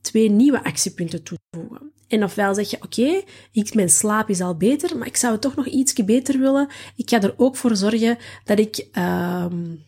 twee 0.00 0.30
nieuwe 0.30 0.64
actiepunten 0.64 1.22
toe 1.22 1.38
te 1.50 1.58
voegen. 1.58 1.92
En 2.08 2.24
ofwel 2.24 2.54
zeg 2.54 2.70
je, 2.70 2.76
oké, 2.76 3.22
okay, 3.52 3.72
mijn 3.72 3.90
slaap 3.90 4.28
is 4.28 4.40
al 4.40 4.56
beter, 4.56 4.98
maar 4.98 5.06
ik 5.06 5.16
zou 5.16 5.32
het 5.32 5.42
toch 5.42 5.54
nog 5.54 5.66
ietsje 5.66 6.04
beter 6.04 6.38
willen. 6.38 6.68
Ik 6.96 7.10
ga 7.10 7.22
er 7.22 7.34
ook 7.36 7.56
voor 7.56 7.76
zorgen 7.76 8.18
dat 8.44 8.58
ik, 8.58 8.86
um, 8.98 9.84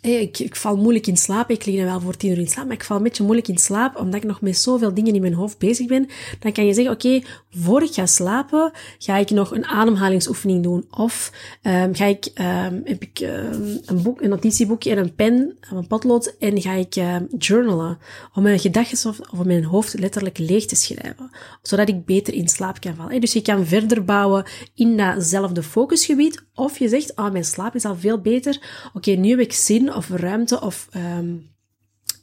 ik, 0.00 0.38
ik, 0.38 0.56
val 0.56 0.76
moeilijk 0.76 1.06
in 1.06 1.16
slaap. 1.16 1.50
Ik 1.50 1.64
lig 1.64 1.76
dan 1.76 1.84
wel 1.84 2.00
voor 2.00 2.16
tien 2.16 2.30
uur 2.30 2.38
in 2.38 2.48
slaap, 2.48 2.66
maar 2.66 2.74
ik 2.74 2.84
val 2.84 2.96
een 2.96 3.02
beetje 3.02 3.22
moeilijk 3.22 3.48
in 3.48 3.58
slaap, 3.58 3.96
omdat 3.96 4.14
ik 4.14 4.28
nog 4.28 4.40
met 4.40 4.58
zoveel 4.58 4.94
dingen 4.94 5.14
in 5.14 5.20
mijn 5.20 5.34
hoofd 5.34 5.58
bezig 5.58 5.86
ben. 5.86 6.08
Dan 6.38 6.52
kan 6.52 6.66
je 6.66 6.74
zeggen, 6.74 6.92
oké, 6.92 7.20
voor 7.50 7.82
ik 7.82 7.92
ga 7.92 8.06
slapen, 8.06 8.72
ga 8.98 9.16
ik 9.16 9.30
nog 9.30 9.50
een 9.50 9.66
ademhalingsoefening 9.66 10.62
doen. 10.62 10.84
Of 10.90 11.32
um, 11.62 11.94
ga 11.94 12.04
ik, 12.04 12.30
um, 12.34 12.80
heb 12.84 13.02
ik 13.02 13.20
um, 13.20 13.80
een 13.84 14.02
boek, 14.02 14.20
een 14.20 14.28
notitieboekje 14.28 14.90
en 14.90 14.98
een 14.98 15.14
pen, 15.14 15.56
een 15.60 15.86
potlood, 15.86 16.36
en 16.38 16.60
ga 16.60 16.72
ik 16.72 16.94
journalen. 17.38 17.98
Om 18.34 18.42
mijn 18.42 18.58
gedachten 18.58 19.10
of, 19.10 19.18
of 19.20 19.44
mijn 19.44 19.64
hoofd 19.64 19.98
letterlijk 19.98 20.38
leeg 20.38 20.64
te 20.64 20.76
schrijven. 20.76 21.30
Zodat 21.62 21.88
ik 21.88 22.04
beter 22.04 22.34
in 22.34 22.48
slaap 22.48 22.80
kan 22.80 22.94
vallen. 22.94 23.20
Dus 23.20 23.32
je 23.32 23.42
kan 23.42 23.66
verder 23.66 24.04
bouwen 24.04 24.44
in 24.74 24.96
datzelfde 24.96 25.62
focusgebied. 25.62 26.42
Of 26.54 26.78
je 26.78 26.88
zegt, 26.88 27.16
ah, 27.16 27.24
oh, 27.24 27.32
mijn 27.32 27.44
slaap 27.44 27.74
is 27.74 27.84
al 27.84 27.96
veel 27.96 28.20
beter. 28.20 28.58
Oké, 28.92 29.10
nu 29.10 29.30
heb 29.30 29.38
ik 29.38 29.52
zin 29.52 29.89
of 29.92 30.08
ruimte 30.08 30.60
of 30.60 30.88
um, 30.96 31.50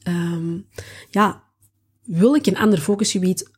um, 0.07 0.67
ja, 1.09 1.43
wil 2.03 2.35
ik 2.35 2.45
een 2.45 2.57
ander 2.57 2.79
focusgebied 2.79 3.49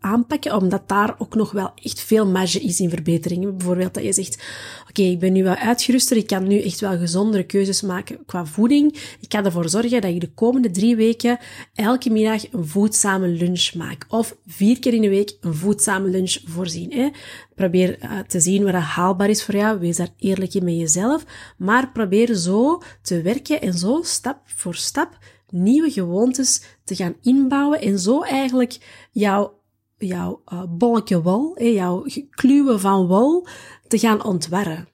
aanpakken, 0.00 0.56
omdat 0.56 0.88
daar 0.88 1.14
ook 1.18 1.34
nog 1.34 1.50
wel 1.50 1.70
echt 1.82 2.00
veel 2.00 2.26
marge 2.26 2.60
is 2.60 2.80
in 2.80 2.90
verbeteringen. 2.90 3.56
Bijvoorbeeld 3.56 3.94
dat 3.94 4.04
je 4.04 4.12
zegt, 4.12 4.42
oké, 4.88 5.02
ik 5.02 5.18
ben 5.18 5.32
nu 5.32 5.42
wel 5.42 5.54
uitgeruster, 5.54 6.16
ik 6.16 6.26
kan 6.26 6.46
nu 6.46 6.62
echt 6.62 6.80
wel 6.80 6.98
gezondere 6.98 7.42
keuzes 7.42 7.82
maken 7.82 8.18
qua 8.26 8.46
voeding. 8.46 9.16
Ik 9.20 9.28
kan 9.28 9.44
ervoor 9.44 9.68
zorgen 9.68 10.00
dat 10.00 10.12
je 10.12 10.18
de 10.18 10.32
komende 10.34 10.70
drie 10.70 10.96
weken 10.96 11.38
elke 11.74 12.10
middag 12.10 12.52
een 12.52 12.66
voedzame 12.66 13.28
lunch 13.28 13.74
maakt. 13.74 14.12
Of 14.12 14.36
vier 14.46 14.78
keer 14.78 14.94
in 14.94 15.02
de 15.02 15.08
week 15.08 15.36
een 15.40 15.54
voedzame 15.54 16.08
lunch 16.08 16.38
voorzien. 16.44 16.92
Hè? 16.92 17.08
Probeer 17.54 17.98
uh, 18.02 18.18
te 18.18 18.40
zien 18.40 18.64
wat 18.64 18.74
haalbaar 18.74 19.30
is 19.30 19.44
voor 19.44 19.56
jou. 19.56 19.78
Wees 19.78 19.96
daar 19.96 20.12
eerlijk 20.18 20.54
in 20.54 20.64
met 20.64 20.76
jezelf. 20.76 21.24
Maar 21.56 21.92
probeer 21.92 22.34
zo 22.34 22.82
te 23.02 23.22
werken 23.22 23.60
en 23.60 23.74
zo 23.74 24.00
stap 24.02 24.40
voor 24.44 24.74
stap 24.74 25.18
nieuwe 25.50 25.90
gewoontes 25.90 26.62
te 26.84 26.94
gaan 26.94 27.16
inbouwen 27.22 27.80
en 27.80 27.98
zo 27.98 28.22
eigenlijk 28.22 28.78
jouw 29.12 29.55
jouw 29.98 30.42
uh, 30.52 30.62
bolletje 30.68 31.22
wol, 31.22 31.62
jouw 31.62 32.04
kluwen 32.30 32.80
van 32.80 33.06
wol, 33.06 33.46
te 33.88 33.98
gaan 33.98 34.24
ontwerren. 34.24 34.88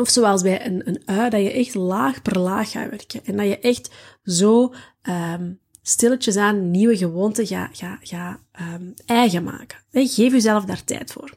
Of 0.00 0.08
zoals 0.08 0.42
bij 0.42 0.66
een, 0.66 0.88
een 0.88 1.02
ui, 1.04 1.30
dat 1.30 1.40
je 1.40 1.52
echt 1.52 1.74
laag 1.74 2.22
per 2.22 2.38
laag 2.38 2.70
gaat 2.70 2.90
werken. 2.90 3.24
En 3.24 3.36
dat 3.36 3.46
je 3.46 3.58
echt 3.58 3.90
zo 4.22 4.74
um, 5.02 5.58
stilletjes 5.82 6.36
aan 6.36 6.70
nieuwe 6.70 6.96
gewoonten 6.96 7.46
gaat 7.46 7.76
ga, 7.76 7.98
ga, 8.02 8.40
um, 8.60 8.94
eigen 9.06 9.44
maken. 9.44 9.78
geef 9.90 10.32
jezelf 10.32 10.64
daar 10.64 10.84
tijd 10.84 11.12
voor. 11.12 11.34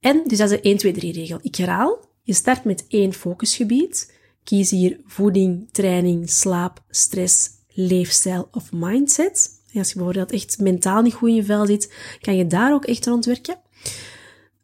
En 0.00 0.22
dus 0.26 0.38
dat 0.38 0.50
is 0.50 0.56
de 0.56 0.62
1, 0.62 0.76
2, 0.76 0.92
3 0.92 1.12
regel. 1.12 1.38
Ik 1.42 1.56
herhaal, 1.56 1.98
je 2.22 2.32
start 2.32 2.64
met 2.64 2.84
één 2.88 3.12
focusgebied. 3.12 4.18
Kies 4.44 4.70
hier 4.70 5.00
voeding, 5.04 5.68
training, 5.72 6.30
slaap, 6.30 6.82
stress, 6.90 7.48
leefstijl 7.68 8.48
of 8.52 8.72
mindset. 8.72 9.59
Als 9.74 9.88
je 9.88 9.94
bijvoorbeeld 9.94 10.32
echt 10.32 10.58
mentaal 10.58 11.02
niet 11.02 11.14
goed 11.14 11.28
in 11.28 11.34
je 11.34 11.44
vel 11.44 11.66
zit, 11.66 11.92
kan 12.20 12.36
je 12.36 12.46
daar 12.46 12.72
ook 12.72 12.84
echt 12.84 13.06
rond 13.06 13.24
werken. 13.24 13.60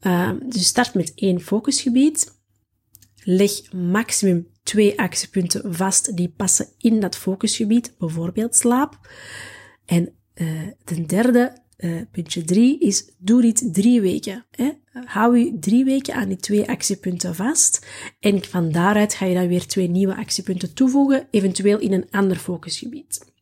Uh, 0.01 0.31
dus 0.49 0.67
start 0.67 0.95
met 0.95 1.13
één 1.15 1.41
focusgebied. 1.41 2.35
Leg 3.23 3.73
maximum 3.73 4.49
twee 4.63 4.99
actiepunten 4.99 5.75
vast 5.75 6.17
die 6.17 6.29
passen 6.37 6.69
in 6.79 7.01
dat 7.01 7.17
focusgebied, 7.17 7.95
bijvoorbeeld 7.99 8.57
slaap. 8.57 9.09
En 9.85 10.13
uh, 10.35 10.63
ten 10.85 11.07
derde, 11.07 11.63
uh, 11.79 12.01
puntje 12.13 12.45
drie, 12.45 12.79
is 12.79 13.11
doe 13.19 13.43
dit 13.43 13.75
drie 13.75 14.01
weken. 14.01 14.47
Hè? 14.51 14.71
Hou 15.05 15.39
je 15.39 15.59
drie 15.59 15.85
weken 15.85 16.15
aan 16.15 16.29
die 16.29 16.37
twee 16.37 16.69
actiepunten 16.69 17.35
vast. 17.35 17.87
En 18.21 18.45
van 18.45 18.73
daaruit 18.73 19.15
ga 19.15 19.27
je 19.27 19.35
dan 19.35 19.49
weer 19.49 19.67
twee 19.67 19.89
nieuwe 19.89 20.17
actiepunten 20.17 20.75
toevoegen, 20.75 21.29
eventueel 21.31 21.79
in 21.79 21.93
een 21.93 22.11
ander 22.11 22.37
focusgebied. 22.37 23.33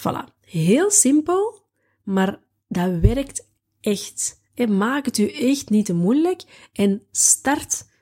Voilà. 0.00 0.33
Heel 0.44 0.90
simpel, 0.90 1.62
maar 2.02 2.40
dat 2.68 2.98
werkt 3.00 3.48
echt. 3.80 4.42
En 4.54 4.76
maak 4.76 5.04
het 5.04 5.18
u 5.18 5.28
echt 5.28 5.70
niet 5.70 5.86
te 5.86 5.94
moeilijk 5.94 6.42
en 6.72 7.02
start. 7.10 7.92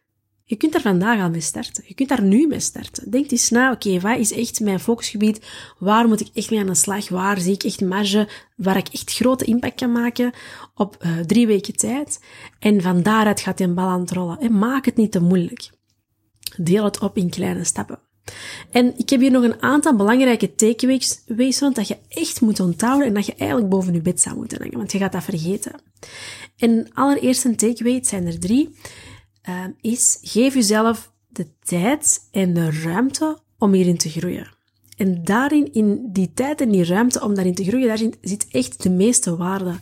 Je 0.45 0.59
kunt 0.59 0.75
er 0.75 0.81
vandaag 0.81 1.21
al 1.21 1.31
mee 1.31 1.41
starten. 1.41 1.85
Je 1.87 1.95
kunt 1.95 2.09
daar 2.09 2.23
nu 2.23 2.47
mee 2.47 2.61
starten. 2.61 3.11
Denk 3.11 3.31
eens 3.31 3.51
na, 3.51 3.73
oké, 3.73 4.01
wat 4.01 4.19
is 4.19 4.33
echt 4.33 4.61
mijn 4.61 4.81
focusgebied? 4.81 5.47
Waar 5.79 6.09
moet 6.09 6.21
ik 6.21 6.29
echt 6.35 6.51
mee 6.51 6.61
aan 6.61 6.67
de 6.67 6.75
slag? 6.75 7.09
Waar 7.09 7.41
zie 7.41 7.53
ik 7.53 7.63
echt 7.63 7.81
marge? 7.81 8.29
Waar 8.57 8.77
ik 8.77 8.89
echt 8.89 9.13
grote 9.13 9.45
impact 9.45 9.75
kan 9.75 9.93
maken 9.93 10.33
op 10.75 10.97
uh, 11.01 11.19
drie 11.19 11.47
weken 11.47 11.77
tijd? 11.77 12.21
En 12.59 12.83
van 12.83 13.03
daaruit 13.03 13.41
gaat 13.41 13.59
die 13.59 13.69
bal 13.69 13.89
aan 13.89 14.01
het 14.01 14.11
rollen. 14.11 14.39
En 14.39 14.59
maak 14.59 14.85
het 14.85 14.97
niet 14.97 15.13
te 15.13 15.21
moeilijk. 15.21 15.71
Deel 16.57 16.85
het 16.85 16.99
op 16.99 17.17
in 17.17 17.31
kleine 17.31 17.65
stappen. 17.65 17.99
En 18.71 18.93
ik 18.97 19.11
heb 19.11 19.21
hier 19.21 19.31
nog 19.31 19.43
een 19.43 19.63
aantal 19.63 19.97
belangrijke 19.97 20.55
takeaways 20.55 21.61
want 21.61 21.75
dat 21.75 21.89
je 21.89 21.99
echt 22.09 22.41
moet 22.41 22.61
onthouden 22.61 23.07
en 23.07 23.15
dat 23.15 23.27
je 23.27 23.35
eigenlijk 23.35 23.71
boven 23.71 23.95
je 23.95 24.01
bed 24.01 24.21
zou 24.21 24.37
moeten 24.37 24.59
hangen, 24.59 24.77
want 24.77 24.93
je 24.93 24.99
gaat 24.99 25.13
dat 25.13 25.25
vergeten. 25.25 25.73
En 26.57 26.89
allereerst 26.93 27.45
een 27.45 27.57
takeaway, 27.57 27.95
het 27.95 28.07
zijn 28.07 28.27
er 28.27 28.39
drie, 28.39 28.75
uh, 29.49 29.65
is 29.81 30.19
geef 30.23 30.55
jezelf 30.55 31.13
de 31.29 31.47
tijd 31.63 32.29
en 32.31 32.55
de 32.55 32.71
ruimte 32.71 33.39
om 33.59 33.73
hierin 33.73 33.97
te 33.97 34.11
groeien. 34.11 34.61
En 34.97 35.25
daarin, 35.25 35.73
in 35.73 36.09
die 36.13 36.31
tijd 36.35 36.61
en 36.61 36.71
die 36.71 36.85
ruimte 36.85 37.23
om 37.23 37.35
daarin 37.35 37.55
te 37.55 37.65
groeien, 37.65 37.87
daarin 37.87 38.15
zit 38.21 38.47
echt 38.51 38.83
de 38.83 38.91
meeste 38.91 39.37
waarde. 39.37 39.75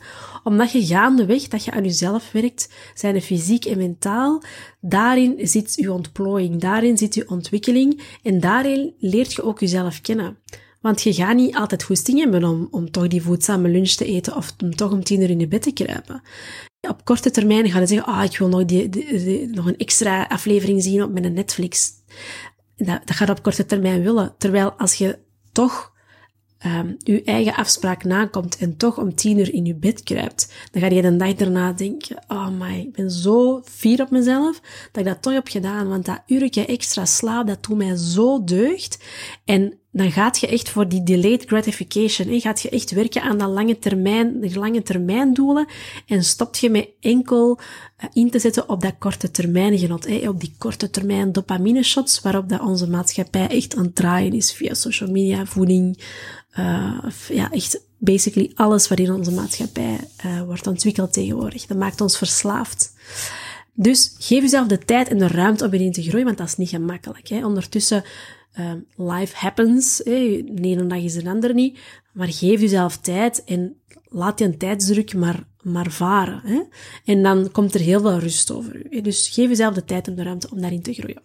Omdat 0.44 0.72
je 0.72 0.86
gaandeweg 0.86 1.48
dat 1.48 1.64
je 1.64 1.70
aan 1.70 1.84
jezelf 1.84 2.32
werkt, 2.32 2.68
zijn 2.94 3.22
fysiek 3.22 3.64
en 3.64 3.78
mentaal, 3.78 4.42
daarin 4.80 5.48
zit 5.48 5.74
je 5.74 5.92
ontplooiing, 5.92 6.60
daarin 6.60 6.98
zit 6.98 7.14
je 7.14 7.28
ontwikkeling 7.28 8.02
en 8.22 8.40
daarin 8.40 8.94
leert 8.98 9.32
je 9.32 9.42
ook 9.42 9.60
jezelf 9.60 10.00
kennen. 10.00 10.36
Want 10.80 11.02
je 11.02 11.12
gaat 11.14 11.34
niet 11.34 11.54
altijd 11.54 11.82
goesting 11.82 12.18
hebben 12.18 12.44
om, 12.44 12.68
om 12.70 12.90
toch 12.90 13.08
die 13.08 13.22
voedzame 13.22 13.68
lunch 13.68 13.90
te 13.90 14.04
eten 14.04 14.36
of 14.36 14.54
om 14.62 14.76
toch 14.76 14.92
om 14.92 15.04
tien 15.04 15.20
uur 15.20 15.30
in 15.30 15.40
je 15.40 15.48
bed 15.48 15.62
te 15.62 15.72
kruipen. 15.72 16.22
Op 16.88 17.04
korte 17.04 17.30
termijn 17.30 17.70
ga 17.70 17.80
je 17.80 17.86
zeggen, 17.86 18.06
ah, 18.06 18.24
ik 18.24 18.38
wil 18.38 18.48
nog, 18.48 18.64
die, 18.64 19.48
nog 19.48 19.66
een 19.66 19.76
extra 19.76 20.24
aflevering 20.24 20.82
zien 20.82 21.02
op 21.02 21.12
mijn 21.12 21.32
Netflix 21.32 21.92
dat, 22.86 23.00
dat 23.04 23.16
gaat 23.16 23.30
op 23.30 23.42
korte 23.42 23.66
termijn 23.66 24.02
willen. 24.02 24.34
Terwijl 24.38 24.72
als 24.72 24.94
je 24.94 25.18
toch 25.52 25.92
um, 26.66 26.96
je 26.98 27.22
eigen 27.22 27.54
afspraak 27.54 28.04
nakomt 28.04 28.56
en 28.56 28.76
toch 28.76 28.98
om 28.98 29.14
tien 29.14 29.38
uur 29.38 29.54
in 29.54 29.64
je 29.64 29.74
bed 29.74 30.02
kruipt, 30.02 30.52
dan 30.70 30.82
ga 30.82 30.88
je 30.88 31.02
de 31.02 31.16
dag 31.16 31.34
daarna 31.34 31.72
denken, 31.72 32.24
oh 32.28 32.48
my, 32.48 32.78
ik 32.78 32.92
ben 32.92 33.10
zo 33.10 33.62
fier 33.64 34.02
op 34.02 34.10
mezelf 34.10 34.60
dat 34.92 35.02
ik 35.02 35.04
dat 35.04 35.22
toch 35.22 35.32
heb 35.32 35.48
gedaan, 35.48 35.88
want 35.88 36.04
dat 36.04 36.22
uurtje 36.26 36.66
extra 36.66 37.04
slaap, 37.04 37.46
dat 37.46 37.62
doet 37.62 37.76
mij 37.76 37.96
zo 37.96 38.44
deugd. 38.44 38.98
En 39.44 39.79
dan 39.92 40.12
gaat 40.12 40.38
je 40.38 40.46
echt 40.46 40.68
voor 40.68 40.88
die 40.88 41.02
delayed 41.02 41.44
gratification, 41.44 42.28
hè, 42.28 42.40
gaat 42.40 42.60
je 42.60 42.68
echt 42.68 42.90
werken 42.90 43.22
aan 43.22 43.38
dat 43.38 43.48
lange 43.48 43.78
termijn, 43.78 44.40
die 44.40 44.58
lange 44.58 44.82
termijn 44.82 45.34
doelen 45.34 45.66
en 46.06 46.24
stopt 46.24 46.58
je 46.58 46.70
met 46.70 46.88
enkel 47.00 47.58
uh, 47.58 48.10
in 48.12 48.30
te 48.30 48.38
zetten 48.38 48.68
op 48.68 48.82
dat 48.82 48.94
korte 48.98 49.30
termijn 49.30 49.78
genot, 49.78 50.06
hè, 50.06 50.28
op 50.28 50.40
die 50.40 50.54
korte 50.58 50.90
termijn 50.90 51.32
dopamine 51.32 51.82
shots 51.82 52.20
waarop 52.20 52.48
dat 52.48 52.60
onze 52.60 52.88
maatschappij 52.88 53.48
echt 53.48 53.76
aan 53.76 53.84
het 53.84 53.94
draaien 53.94 54.32
is 54.32 54.52
via 54.52 54.74
social 54.74 55.10
media, 55.10 55.46
voeding, 55.46 55.98
uh, 56.58 56.98
ja, 57.28 57.50
echt 57.50 57.80
basically 57.98 58.50
alles 58.54 58.88
wat 58.88 58.98
in 58.98 59.12
onze 59.12 59.32
maatschappij 59.32 59.98
uh, 60.24 60.42
wordt 60.42 60.66
ontwikkeld 60.66 61.12
tegenwoordig. 61.12 61.66
Dat 61.66 61.78
maakt 61.78 62.00
ons 62.00 62.18
verslaafd. 62.18 62.92
Dus 63.74 64.14
geef 64.18 64.42
jezelf 64.42 64.66
de 64.66 64.78
tijd 64.78 65.08
en 65.08 65.18
de 65.18 65.26
ruimte 65.26 65.64
om 65.64 65.72
erin 65.72 65.92
te 65.92 66.02
groeien, 66.02 66.26
want 66.26 66.38
dat 66.38 66.46
is 66.46 66.56
niet 66.56 66.68
gemakkelijk. 66.68 67.28
Hè. 67.28 67.46
Ondertussen 67.46 68.04
um, 68.58 68.86
life 68.96 69.36
happens. 69.36 70.00
Hey, 70.04 70.44
de 70.52 70.62
ene 70.62 70.86
dag 70.86 71.02
is 71.02 71.14
een 71.14 71.28
ander 71.28 71.54
niet. 71.54 71.78
Maar 72.12 72.28
geef 72.28 72.60
jezelf 72.60 72.96
tijd 72.96 73.44
en 73.44 73.76
laat 74.08 74.38
je 74.38 74.44
een 74.44 74.58
tijdsdruk 74.58 75.14
maar, 75.14 75.44
maar 75.62 75.90
varen. 75.90 76.40
Hè? 76.44 76.62
En 77.04 77.22
dan 77.22 77.50
komt 77.50 77.74
er 77.74 77.80
heel 77.80 78.00
veel 78.00 78.18
rust 78.18 78.50
over 78.50 78.86
u. 78.92 79.00
Dus 79.00 79.28
geef 79.28 79.48
jezelf 79.48 79.74
de 79.74 79.84
tijd 79.84 80.06
en 80.06 80.14
de 80.14 80.22
ruimte 80.22 80.50
om 80.50 80.60
daarin 80.60 80.82
te 80.82 80.92
groeien. 80.92 81.22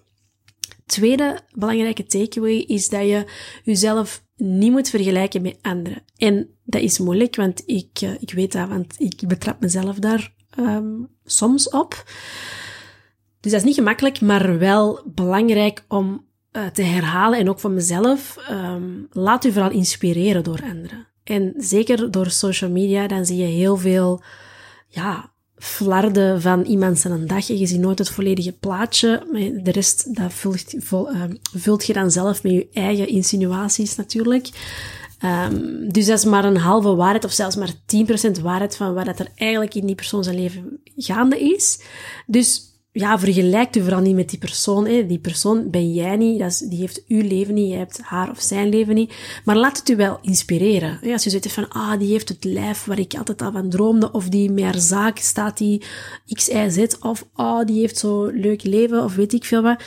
Tweede 0.85 1.39
belangrijke 1.53 2.05
takeaway 2.05 2.57
is 2.57 2.89
dat 2.89 3.01
je 3.01 3.25
jezelf 3.63 4.23
niet 4.35 4.71
moet 4.71 4.89
vergelijken 4.89 5.41
met 5.41 5.57
anderen. 5.61 6.03
En 6.17 6.49
dat 6.63 6.81
is 6.81 6.99
moeilijk, 6.99 7.35
want 7.35 7.63
ik, 7.65 8.01
uh, 8.03 8.11
ik 8.19 8.31
weet 8.31 8.51
dat, 8.51 8.69
want 8.69 8.93
ik 8.97 9.27
betrap 9.27 9.61
mezelf 9.61 9.99
daar 9.99 10.33
um, 10.59 11.07
soms 11.23 11.69
op. 11.69 12.03
Dus 13.39 13.51
dat 13.51 13.61
is 13.61 13.67
niet 13.67 13.75
gemakkelijk, 13.75 14.21
maar 14.21 14.59
wel 14.59 15.01
belangrijk 15.05 15.85
om 15.87 16.24
uh, 16.55 16.65
te 16.65 16.81
herhalen 16.81 17.39
en 17.39 17.49
ook 17.49 17.59
van 17.59 17.73
mezelf, 17.73 18.37
um, 18.51 19.07
laat 19.11 19.45
u 19.45 19.51
vooral 19.51 19.71
inspireren 19.71 20.43
door 20.43 20.61
anderen. 20.69 21.07
En 21.23 21.53
zeker 21.57 22.11
door 22.11 22.29
social 22.29 22.69
media, 22.69 23.07
dan 23.07 23.25
zie 23.25 23.37
je 23.37 23.45
heel 23.45 23.77
veel, 23.77 24.21
ja, 24.87 25.31
flarden 25.57 26.41
van 26.41 26.63
iemand 26.63 26.99
zijn 26.99 27.27
dag 27.27 27.47
je 27.47 27.65
ziet 27.65 27.79
nooit 27.79 27.99
het 27.99 28.09
volledige 28.09 28.51
plaatje. 28.51 29.27
Maar 29.31 29.63
de 29.63 29.71
rest, 29.71 30.15
dat 30.15 30.33
vult, 30.33 30.73
uh, 30.73 31.23
vult 31.53 31.85
je 31.85 31.93
dan 31.93 32.11
zelf 32.11 32.43
met 32.43 32.51
je 32.51 32.67
eigen 32.73 33.07
insinuaties 33.07 33.95
natuurlijk. 33.95 34.49
Um, 35.23 35.91
dus 35.91 36.05
dat 36.05 36.17
is 36.17 36.25
maar 36.25 36.45
een 36.45 36.57
halve 36.57 36.95
waarheid 36.95 37.25
of 37.25 37.31
zelfs 37.31 37.55
maar 37.55 37.73
10% 38.37 38.41
waarheid 38.41 38.75
van 38.75 38.93
wat 38.93 39.19
er 39.19 39.31
eigenlijk 39.35 39.75
in 39.75 39.85
die 39.85 39.95
persoon 39.95 40.23
zijn 40.23 40.35
leven 40.35 40.79
gaande 40.95 41.39
is. 41.39 41.81
Dus 42.25 42.74
ja, 42.97 43.19
vergelijkt 43.19 43.75
u 43.75 43.81
vooral 43.81 44.01
niet 44.01 44.15
met 44.15 44.29
die 44.29 44.39
persoon. 44.39 44.87
Hè. 44.87 45.05
Die 45.05 45.19
persoon 45.19 45.69
ben 45.69 45.93
jij 45.93 46.15
niet, 46.15 46.39
dat 46.39 46.51
is, 46.51 46.57
die 46.57 46.79
heeft 46.79 47.03
uw 47.07 47.21
leven 47.21 47.53
niet, 47.53 47.69
jij 47.69 47.77
hebt 47.77 48.01
haar 48.01 48.29
of 48.29 48.41
zijn 48.41 48.69
leven 48.69 48.95
niet. 48.95 49.13
Maar 49.45 49.57
laat 49.57 49.77
het 49.77 49.89
u 49.89 49.95
wel 49.95 50.17
inspireren. 50.21 50.97
Hè. 51.01 51.11
Als 51.11 51.23
je 51.23 51.29
zegt 51.29 51.51
van, 51.51 51.69
ah, 51.69 51.99
die 51.99 52.11
heeft 52.11 52.29
het 52.29 52.43
lijf 52.43 52.83
waar 52.83 52.99
ik 52.99 53.13
altijd 53.13 53.41
al 53.41 53.51
van 53.51 53.69
droomde, 53.69 54.11
of 54.11 54.29
die 54.29 54.63
haar 54.63 54.79
zaak 54.79 55.17
staat 55.17 55.57
die 55.57 55.83
X, 56.33 56.47
Y, 56.49 56.69
Z, 56.69 56.85
of 56.99 57.25
ah, 57.33 57.65
die 57.65 57.79
heeft 57.79 57.97
zo'n 57.97 58.39
leuk 58.39 58.63
leven, 58.63 59.03
of 59.03 59.15
weet 59.15 59.33
ik 59.33 59.45
veel 59.45 59.61
wat. 59.61 59.83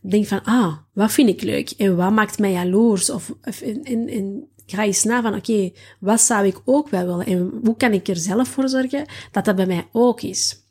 Denk 0.00 0.26
van, 0.26 0.42
ah, 0.44 0.76
wat 0.92 1.12
vind 1.12 1.28
ik 1.28 1.42
leuk? 1.42 1.70
En 1.70 1.96
wat 1.96 2.12
maakt 2.12 2.38
mij 2.38 2.52
jaloers? 2.52 3.10
Of, 3.10 3.34
of 3.44 3.60
in, 3.60 3.84
in, 3.84 4.08
in, 4.08 4.44
ga 4.66 4.84
eens 4.84 5.04
na 5.04 5.22
van, 5.22 5.34
oké, 5.34 5.70
wat 6.00 6.20
zou 6.20 6.46
ik 6.46 6.60
ook 6.64 6.88
wel 6.88 7.06
willen? 7.06 7.26
En 7.26 7.60
hoe 7.64 7.76
kan 7.76 7.92
ik 7.92 8.08
er 8.08 8.16
zelf 8.16 8.48
voor 8.48 8.68
zorgen 8.68 9.06
dat 9.32 9.44
dat 9.44 9.56
bij 9.56 9.66
mij 9.66 9.86
ook 9.92 10.22
is? 10.22 10.68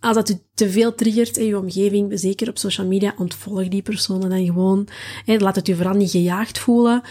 Als 0.00 0.14
dat 0.14 0.28
u 0.28 0.38
te 0.54 0.70
veel 0.70 0.94
triggert 0.94 1.36
in 1.36 1.46
je 1.46 1.58
omgeving, 1.58 2.18
zeker 2.18 2.48
op 2.48 2.58
social 2.58 2.86
media, 2.86 3.14
ontvolg 3.18 3.68
die 3.68 3.82
personen 3.82 4.30
dan 4.30 4.44
gewoon. 4.44 4.88
Hè, 5.24 5.36
laat 5.36 5.56
het 5.56 5.68
u 5.68 5.74
vooral 5.74 5.94
niet 5.94 6.10
gejaagd 6.10 6.58
voelen. 6.58 7.02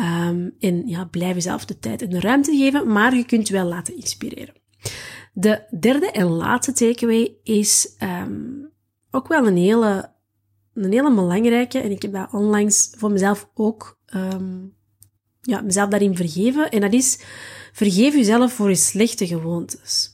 Um, 0.00 0.54
en 0.58 0.82
ja, 0.86 1.04
blijf 1.04 1.34
jezelf 1.34 1.64
de 1.64 1.78
tijd 1.78 2.02
en 2.02 2.10
de 2.10 2.20
ruimte 2.20 2.56
geven, 2.56 2.92
maar 2.92 3.16
je 3.16 3.24
kunt 3.24 3.48
wel 3.48 3.66
laten 3.66 3.96
inspireren. 3.96 4.54
De 5.32 5.62
derde 5.80 6.10
en 6.10 6.26
laatste 6.26 6.72
takeaway 6.72 7.34
is 7.42 7.96
um, 8.02 8.70
ook 9.10 9.28
wel 9.28 9.46
een 9.46 9.56
hele, 9.56 10.12
een 10.74 10.92
hele 10.92 11.14
belangrijke, 11.14 11.78
en 11.78 11.90
ik 11.90 12.02
heb 12.02 12.12
dat 12.12 12.32
onlangs 12.32 12.94
voor 12.98 13.10
mezelf 13.10 13.50
ook 13.54 13.98
um, 14.14 14.74
ja, 15.40 15.60
mezelf 15.60 15.88
daarin 15.90 16.16
vergeven. 16.16 16.70
En 16.70 16.80
dat 16.80 16.92
is, 16.92 17.18
vergeef 17.72 18.14
jezelf 18.14 18.52
voor 18.52 18.68
je 18.68 18.74
slechte 18.74 19.26
gewoontes. 19.26 20.11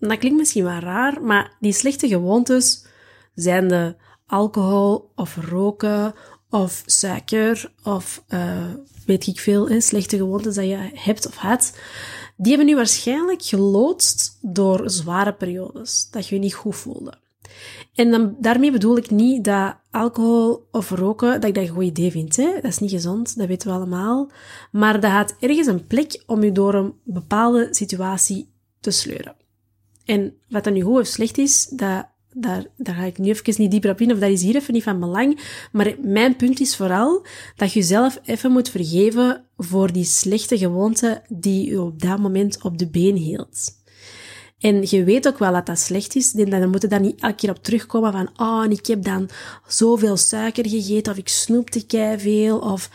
Dat 0.00 0.18
klinkt 0.18 0.38
misschien 0.38 0.64
wel 0.64 0.78
raar, 0.78 1.22
maar 1.22 1.56
die 1.60 1.72
slechte 1.72 2.08
gewoontes 2.08 2.86
zijn 3.34 3.68
de 3.68 3.96
alcohol 4.26 5.12
of 5.14 5.36
roken 5.36 6.14
of 6.50 6.82
suiker 6.86 7.72
of 7.82 8.24
uh, 8.28 8.74
weet 9.06 9.26
ik 9.26 9.40
veel, 9.40 9.80
slechte 9.80 10.16
gewoontes 10.16 10.54
dat 10.54 10.64
je 10.64 10.90
hebt 10.94 11.26
of 11.26 11.36
had. 11.36 11.78
Die 12.36 12.48
hebben 12.48 12.66
nu 12.66 12.76
waarschijnlijk 12.76 13.42
geloodst 13.42 14.38
door 14.40 14.90
zware 14.90 15.34
periodes, 15.34 16.08
dat 16.10 16.28
je 16.28 16.34
je 16.34 16.40
niet 16.40 16.54
goed 16.54 16.76
voelde. 16.76 17.18
En 17.94 18.10
dan, 18.10 18.36
daarmee 18.38 18.70
bedoel 18.72 18.96
ik 18.96 19.10
niet 19.10 19.44
dat 19.44 19.76
alcohol 19.90 20.68
of 20.70 20.90
roken, 20.90 21.40
dat 21.40 21.44
ik 21.44 21.54
dat 21.54 21.64
een 21.64 21.74
goed 21.74 21.84
idee 21.84 22.10
vind. 22.10 22.36
Hè? 22.36 22.52
Dat 22.54 22.64
is 22.64 22.78
niet 22.78 22.90
gezond, 22.90 23.36
dat 23.36 23.46
weten 23.46 23.68
we 23.68 23.74
allemaal. 23.74 24.30
Maar 24.72 25.00
dat 25.00 25.10
had 25.10 25.34
ergens 25.40 25.66
een 25.66 25.86
plek 25.86 26.22
om 26.26 26.42
je 26.42 26.52
door 26.52 26.74
een 26.74 26.94
bepaalde 27.04 27.68
situatie 27.70 28.52
te 28.80 28.90
sleuren. 28.90 29.39
En 30.10 30.34
wat 30.48 30.64
dan 30.64 30.72
nu 30.72 30.82
goed 30.82 31.00
of 31.00 31.06
slecht 31.06 31.38
is, 31.38 31.66
dat, 31.66 32.06
daar, 32.32 32.66
daar 32.76 32.94
ga 32.94 33.04
ik 33.04 33.18
nu 33.18 33.28
even 33.28 33.54
niet 33.56 33.70
dieper 33.70 33.90
op 33.90 34.00
in, 34.00 34.12
of 34.12 34.18
dat 34.18 34.30
is 34.30 34.42
hier 34.42 34.56
even 34.56 34.74
niet 34.74 34.82
van 34.82 35.00
belang. 35.00 35.40
Maar 35.72 35.94
mijn 36.00 36.36
punt 36.36 36.60
is 36.60 36.76
vooral 36.76 37.26
dat 37.56 37.72
je 37.72 37.78
jezelf 37.78 38.20
even 38.24 38.52
moet 38.52 38.70
vergeven 38.70 39.44
voor 39.56 39.92
die 39.92 40.04
slechte 40.04 40.58
gewoonte 40.58 41.22
die 41.28 41.70
je 41.70 41.80
op 41.80 42.00
dat 42.00 42.18
moment 42.18 42.62
op 42.62 42.78
de 42.78 42.88
been 42.88 43.16
hield. 43.16 43.79
En 44.60 44.82
je 44.88 45.04
weet 45.04 45.28
ook 45.28 45.38
wel 45.38 45.52
dat 45.52 45.66
dat 45.66 45.78
slecht 45.78 46.14
is. 46.14 46.32
Dan 46.32 46.70
moet 46.70 46.82
je 46.82 46.88
daar 46.88 47.00
niet 47.00 47.20
elke 47.20 47.34
keer 47.34 47.50
op 47.50 47.62
terugkomen 47.62 48.12
van, 48.12 48.30
oh, 48.36 48.64
ik 48.68 48.86
heb 48.86 49.02
dan 49.02 49.28
zoveel 49.66 50.16
suiker 50.16 50.68
gegeten, 50.68 51.12
of 51.12 51.18
ik 51.18 51.28
snoepte 51.28 51.86
kei 51.86 52.18
veel, 52.18 52.58
of 52.58 52.90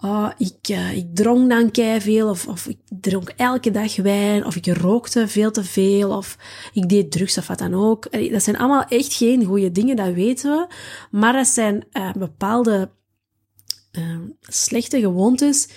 oh, 0.00 0.30
ik, 0.38 0.68
uh, 0.70 0.96
ik 0.96 1.06
dronk 1.14 1.50
dan 1.50 1.70
kei 1.70 2.00
veel, 2.00 2.28
of, 2.28 2.46
of 2.46 2.66
ik 2.66 2.78
dronk 3.00 3.28
elke 3.36 3.70
dag 3.70 3.96
wijn, 3.96 4.46
of 4.46 4.56
ik 4.56 4.66
rookte 4.66 5.28
veel 5.28 5.50
te 5.50 5.64
veel, 5.64 6.16
of 6.16 6.36
ik 6.72 6.88
deed 6.88 7.10
drugs 7.10 7.38
of 7.38 7.46
wat 7.46 7.58
dan 7.58 7.74
ook. 7.74 8.30
Dat 8.30 8.42
zijn 8.42 8.58
allemaal 8.58 8.84
echt 8.84 9.12
geen 9.12 9.44
goede 9.44 9.72
dingen, 9.72 9.96
dat 9.96 10.12
weten 10.12 10.50
we. 10.50 10.74
Maar 11.10 11.32
dat 11.32 11.46
zijn 11.46 11.84
uh, 11.92 12.12
bepaalde 12.12 12.90
uh, 13.98 14.18
slechte 14.40 15.00
gewoontes 15.00 15.68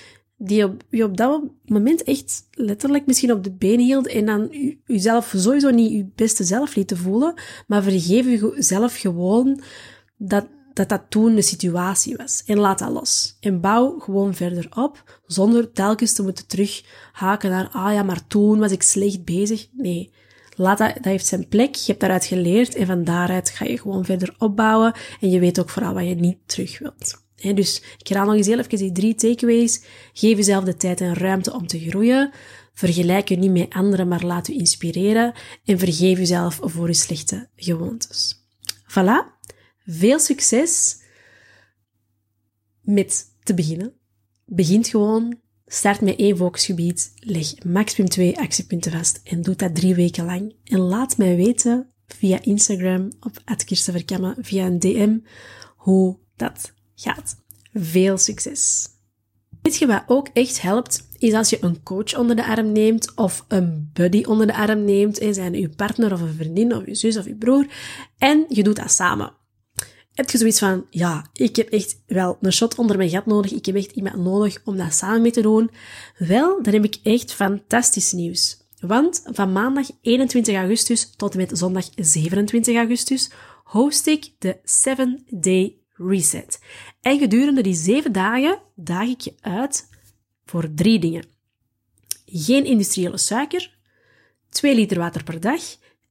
die 0.45 0.63
op, 0.63 0.83
je 0.89 1.03
op 1.03 1.17
dat 1.17 1.43
moment 1.65 2.03
echt 2.03 2.47
letterlijk 2.51 3.05
misschien 3.05 3.31
op 3.31 3.43
de 3.43 3.51
benen 3.51 3.85
hield 3.85 4.07
en 4.07 4.25
dan 4.25 4.49
jezelf 4.85 5.33
sowieso 5.35 5.69
niet 5.69 5.91
je 5.91 6.09
beste 6.15 6.43
zelf 6.43 6.75
liet 6.75 6.93
voelen, 6.95 7.33
maar 7.67 7.83
vergeef 7.83 8.25
jezelf 8.25 8.95
gewoon 8.95 9.61
dat, 10.17 10.47
dat 10.73 10.89
dat 10.89 11.01
toen 11.09 11.35
de 11.35 11.41
situatie 11.41 12.15
was. 12.15 12.43
En 12.45 12.57
laat 12.57 12.79
dat 12.79 12.89
los. 12.89 13.37
En 13.39 13.61
bouw 13.61 13.99
gewoon 13.99 14.33
verder 14.33 14.67
op, 14.75 15.21
zonder 15.25 15.71
telkens 15.71 16.13
te 16.13 16.23
moeten 16.23 16.47
terughaken 16.47 17.49
naar, 17.49 17.69
ah 17.71 17.93
ja, 17.93 18.03
maar 18.03 18.27
toen 18.27 18.59
was 18.59 18.71
ik 18.71 18.83
slecht 18.83 19.23
bezig. 19.23 19.67
Nee. 19.71 20.11
Laat 20.55 20.77
dat, 20.77 20.93
dat 20.93 21.05
heeft 21.05 21.25
zijn 21.25 21.47
plek, 21.47 21.75
je 21.75 21.85
hebt 21.85 21.99
daaruit 21.99 22.25
geleerd 22.25 22.75
en 22.75 22.85
van 22.85 23.03
daaruit 23.03 23.49
ga 23.49 23.65
je 23.65 23.77
gewoon 23.77 24.05
verder 24.05 24.35
opbouwen 24.37 24.93
en 25.21 25.29
je 25.29 25.39
weet 25.39 25.59
ook 25.59 25.69
vooral 25.69 25.93
wat 25.93 26.07
je 26.07 26.15
niet 26.15 26.37
terug 26.45 26.79
wilt 26.79 27.22
dus 27.51 27.81
ik 27.97 28.07
herhaal 28.07 28.25
nog 28.25 28.35
eens 28.35 28.47
heel 28.47 28.59
even 28.59 28.77
die 28.77 28.91
drie 28.91 29.15
takeaways. 29.15 29.81
Geef 30.13 30.37
jezelf 30.37 30.63
de 30.63 30.75
tijd 30.75 31.01
en 31.01 31.13
ruimte 31.13 31.53
om 31.53 31.67
te 31.67 31.79
groeien. 31.79 32.31
Vergelijk 32.73 33.29
je 33.29 33.35
niet 33.35 33.51
met 33.51 33.73
anderen, 33.73 34.07
maar 34.07 34.23
laat 34.23 34.47
je 34.47 34.53
inspireren. 34.53 35.33
En 35.65 35.79
vergeef 35.79 36.17
jezelf 36.17 36.59
voor 36.61 36.87
je 36.87 36.93
slechte 36.93 37.49
gewoontes. 37.55 38.45
Voilà. 38.87 39.41
Veel 39.85 40.19
succes 40.19 40.97
met 42.81 43.25
te 43.43 43.53
beginnen. 43.53 43.93
Begint 44.45 44.87
gewoon. 44.87 45.41
Start 45.65 46.01
met 46.01 46.17
één 46.17 46.37
focusgebied. 46.37 47.13
Leg 47.15 47.63
maximum 47.63 48.09
twee 48.09 48.39
actiepunten 48.39 48.91
vast. 48.91 49.21
En 49.23 49.41
doe 49.41 49.55
dat 49.55 49.75
drie 49.75 49.95
weken 49.95 50.25
lang. 50.25 50.55
En 50.63 50.79
laat 50.79 51.17
mij 51.17 51.35
weten 51.35 51.93
via 52.07 52.41
Instagram 52.41 53.11
op 53.19 53.41
Kirstenverkammen 53.65 54.35
via 54.39 54.65
een 54.65 54.79
DM 54.79 55.17
hoe 55.75 56.19
dat 56.35 56.73
gaat. 56.95 57.42
Veel 57.73 58.17
succes! 58.17 58.87
Weet 59.61 59.77
je 59.77 59.87
wat 59.87 60.03
ook 60.07 60.27
echt 60.33 60.61
helpt? 60.61 61.07
Is 61.17 61.33
als 61.33 61.49
je 61.49 61.57
een 61.61 61.83
coach 61.83 62.17
onder 62.17 62.35
de 62.35 62.45
arm 62.45 62.71
neemt 62.71 63.11
of 63.15 63.45
een 63.47 63.89
buddy 63.93 64.23
onder 64.23 64.47
de 64.47 64.55
arm 64.55 64.83
neemt, 64.83 65.19
zijn 65.31 65.53
je 65.53 65.69
partner 65.69 66.13
of 66.13 66.21
een 66.21 66.33
vriendin 66.33 66.75
of 66.75 66.85
je 66.85 66.95
zus 66.95 67.17
of 67.17 67.25
je 67.25 67.35
broer, 67.35 67.67
en 68.17 68.45
je 68.49 68.63
doet 68.63 68.75
dat 68.75 68.91
samen. 68.91 69.33
Heb 70.13 70.29
je 70.29 70.37
zoiets 70.37 70.59
van, 70.59 70.85
ja, 70.89 71.29
ik 71.33 71.55
heb 71.55 71.69
echt 71.69 72.01
wel 72.07 72.37
een 72.41 72.53
shot 72.53 72.75
onder 72.75 72.97
mijn 72.97 73.09
gat 73.09 73.25
nodig, 73.25 73.51
ik 73.51 73.65
heb 73.65 73.75
echt 73.75 73.91
iemand 73.91 74.15
nodig 74.15 74.61
om 74.65 74.77
dat 74.77 74.93
samen 74.93 75.21
mee 75.21 75.31
te 75.31 75.41
doen? 75.41 75.71
Wel, 76.17 76.63
dan 76.63 76.73
heb 76.73 76.83
ik 76.83 76.99
echt 77.03 77.33
fantastisch 77.33 78.11
nieuws. 78.11 78.61
Want 78.79 79.23
van 79.25 79.51
maandag 79.51 79.89
21 80.01 80.55
augustus 80.55 81.15
tot 81.15 81.31
en 81.31 81.37
met 81.37 81.57
zondag 81.57 81.89
27 81.95 82.75
augustus 82.75 83.31
host 83.63 84.07
ik 84.07 84.31
de 84.39 84.57
7 84.63 85.23
Day 85.29 85.77
reset. 85.93 86.59
En 87.03 87.19
gedurende 87.19 87.61
die 87.61 87.73
zeven 87.73 88.11
dagen 88.11 88.59
daag 88.75 89.07
ik 89.07 89.21
je 89.21 89.33
uit 89.41 89.89
voor 90.45 90.73
drie 90.73 90.99
dingen. 90.99 91.25
Geen 92.25 92.65
industriële 92.65 93.17
suiker, 93.17 93.77
2 94.49 94.75
liter 94.75 94.97
water 94.97 95.23
per 95.23 95.39
dag 95.39 95.61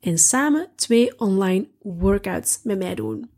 en 0.01 0.19
samen 0.19 0.69
twee 0.77 1.19
online 1.19 1.69
workouts 1.83 2.61
met 2.63 2.79
mij 2.79 2.95
doen. 2.95 3.31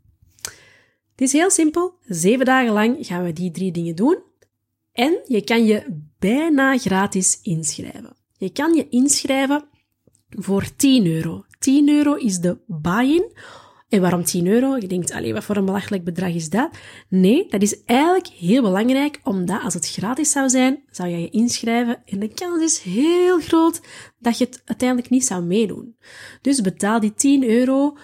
Het 1.11 1.21
is 1.21 1.31
heel 1.31 1.49
simpel. 1.49 1.93
Zeven 2.05 2.45
dagen 2.45 2.73
lang 2.73 2.97
gaan 2.99 3.23
we 3.23 3.33
die 3.33 3.51
drie 3.51 3.71
dingen 3.71 3.95
doen. 3.95 4.17
En 4.91 5.19
je 5.27 5.43
kan 5.43 5.65
je 5.65 6.01
bijna 6.19 6.77
gratis 6.77 7.39
inschrijven. 7.41 8.15
Je 8.37 8.49
kan 8.49 8.73
je 8.73 8.89
inschrijven 8.89 9.63
voor 10.29 10.75
10 10.75 11.05
euro. 11.05 11.45
10 11.59 11.89
euro 11.89 12.13
is 12.13 12.39
de 12.39 12.57
buy-in 12.67 13.31
en 13.89 14.01
waarom 14.01 14.23
10 14.23 14.47
euro? 14.47 14.77
Je 14.77 14.87
denkt, 14.87 15.11
alleen 15.11 15.33
wat 15.33 15.43
voor 15.43 15.55
een 15.55 15.65
belachelijk 15.65 16.03
bedrag 16.03 16.33
is 16.33 16.49
dat? 16.49 16.69
Nee, 17.09 17.47
dat 17.49 17.61
is 17.61 17.83
eigenlijk 17.83 18.27
heel 18.27 18.61
belangrijk, 18.61 19.19
omdat 19.23 19.61
als 19.61 19.73
het 19.73 19.89
gratis 19.89 20.31
zou 20.31 20.49
zijn, 20.49 20.83
zou 20.89 21.09
je 21.09 21.17
je 21.21 21.29
inschrijven 21.29 22.01
en 22.05 22.19
de 22.19 22.27
kans 22.27 22.63
is 22.63 22.79
heel 22.79 23.39
groot 23.39 23.81
dat 24.19 24.37
je 24.37 24.45
het 24.45 24.61
uiteindelijk 24.65 25.09
niet 25.09 25.25
zou 25.25 25.43
meedoen. 25.43 25.95
Dus 26.41 26.61
betaal 26.61 26.99
die 26.99 27.13
10 27.13 27.49
euro, 27.49 27.97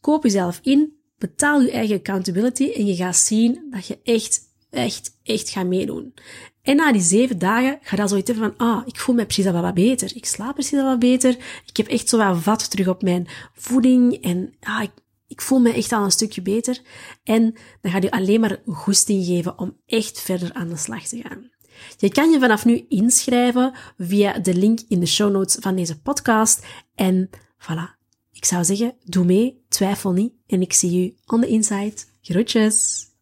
koop 0.00 0.22
jezelf 0.22 0.58
in, 0.62 0.92
betaal 1.18 1.60
je 1.60 1.70
eigen 1.70 1.96
accountability 1.96 2.70
en 2.70 2.86
je 2.86 2.94
gaat 2.94 3.16
zien 3.16 3.66
dat 3.70 3.86
je 3.86 3.98
echt, 4.02 4.40
echt, 4.70 5.18
echt 5.22 5.48
gaat 5.50 5.66
meedoen. 5.66 6.14
En 6.62 6.76
na 6.76 6.92
die 6.92 7.00
zeven 7.00 7.38
dagen 7.38 7.78
ga 7.82 8.02
je 8.02 8.08
zoiets 8.08 8.30
hebben 8.30 8.54
van, 8.56 8.66
ah, 8.66 8.82
ik 8.86 8.96
voel 8.96 9.14
me 9.14 9.24
precies 9.24 9.46
al 9.46 9.62
wat 9.62 9.74
beter. 9.74 10.16
Ik 10.16 10.26
slaap 10.26 10.54
precies 10.54 10.78
al 10.78 10.84
wat 10.84 10.98
beter. 10.98 11.36
Ik 11.66 11.76
heb 11.76 11.86
echt 11.86 12.08
zo 12.08 12.18
wat 12.18 12.38
vat 12.38 12.70
terug 12.70 12.88
op 12.88 13.02
mijn 13.02 13.26
voeding. 13.52 14.22
En 14.22 14.54
ah, 14.60 14.82
ik, 14.82 14.90
ik 15.34 15.40
voel 15.40 15.58
me 15.58 15.72
echt 15.72 15.92
al 15.92 16.04
een 16.04 16.10
stukje 16.10 16.42
beter. 16.42 16.80
En 17.22 17.54
dan 17.80 17.92
gaat 17.92 18.02
je 18.02 18.10
alleen 18.10 18.40
maar 18.40 18.60
goesting 18.66 19.24
geven 19.24 19.58
om 19.58 19.76
echt 19.86 20.20
verder 20.20 20.52
aan 20.52 20.68
de 20.68 20.76
slag 20.76 21.06
te 21.06 21.20
gaan. 21.22 21.50
Je 21.98 22.08
kan 22.10 22.30
je 22.30 22.40
vanaf 22.40 22.64
nu 22.64 22.84
inschrijven 22.88 23.72
via 23.98 24.38
de 24.38 24.54
link 24.54 24.80
in 24.88 25.00
de 25.00 25.06
show 25.06 25.32
notes 25.32 25.56
van 25.60 25.76
deze 25.76 26.00
podcast. 26.00 26.66
En 26.94 27.30
voilà. 27.58 28.02
Ik 28.32 28.44
zou 28.44 28.64
zeggen, 28.64 28.96
doe 29.04 29.24
mee, 29.24 29.64
twijfel 29.68 30.12
niet. 30.12 30.32
En 30.46 30.60
ik 30.60 30.72
zie 30.72 31.00
je 31.00 31.14
on 31.26 31.40
the 31.40 31.48
inside. 31.48 31.94
Groetjes! 32.22 33.13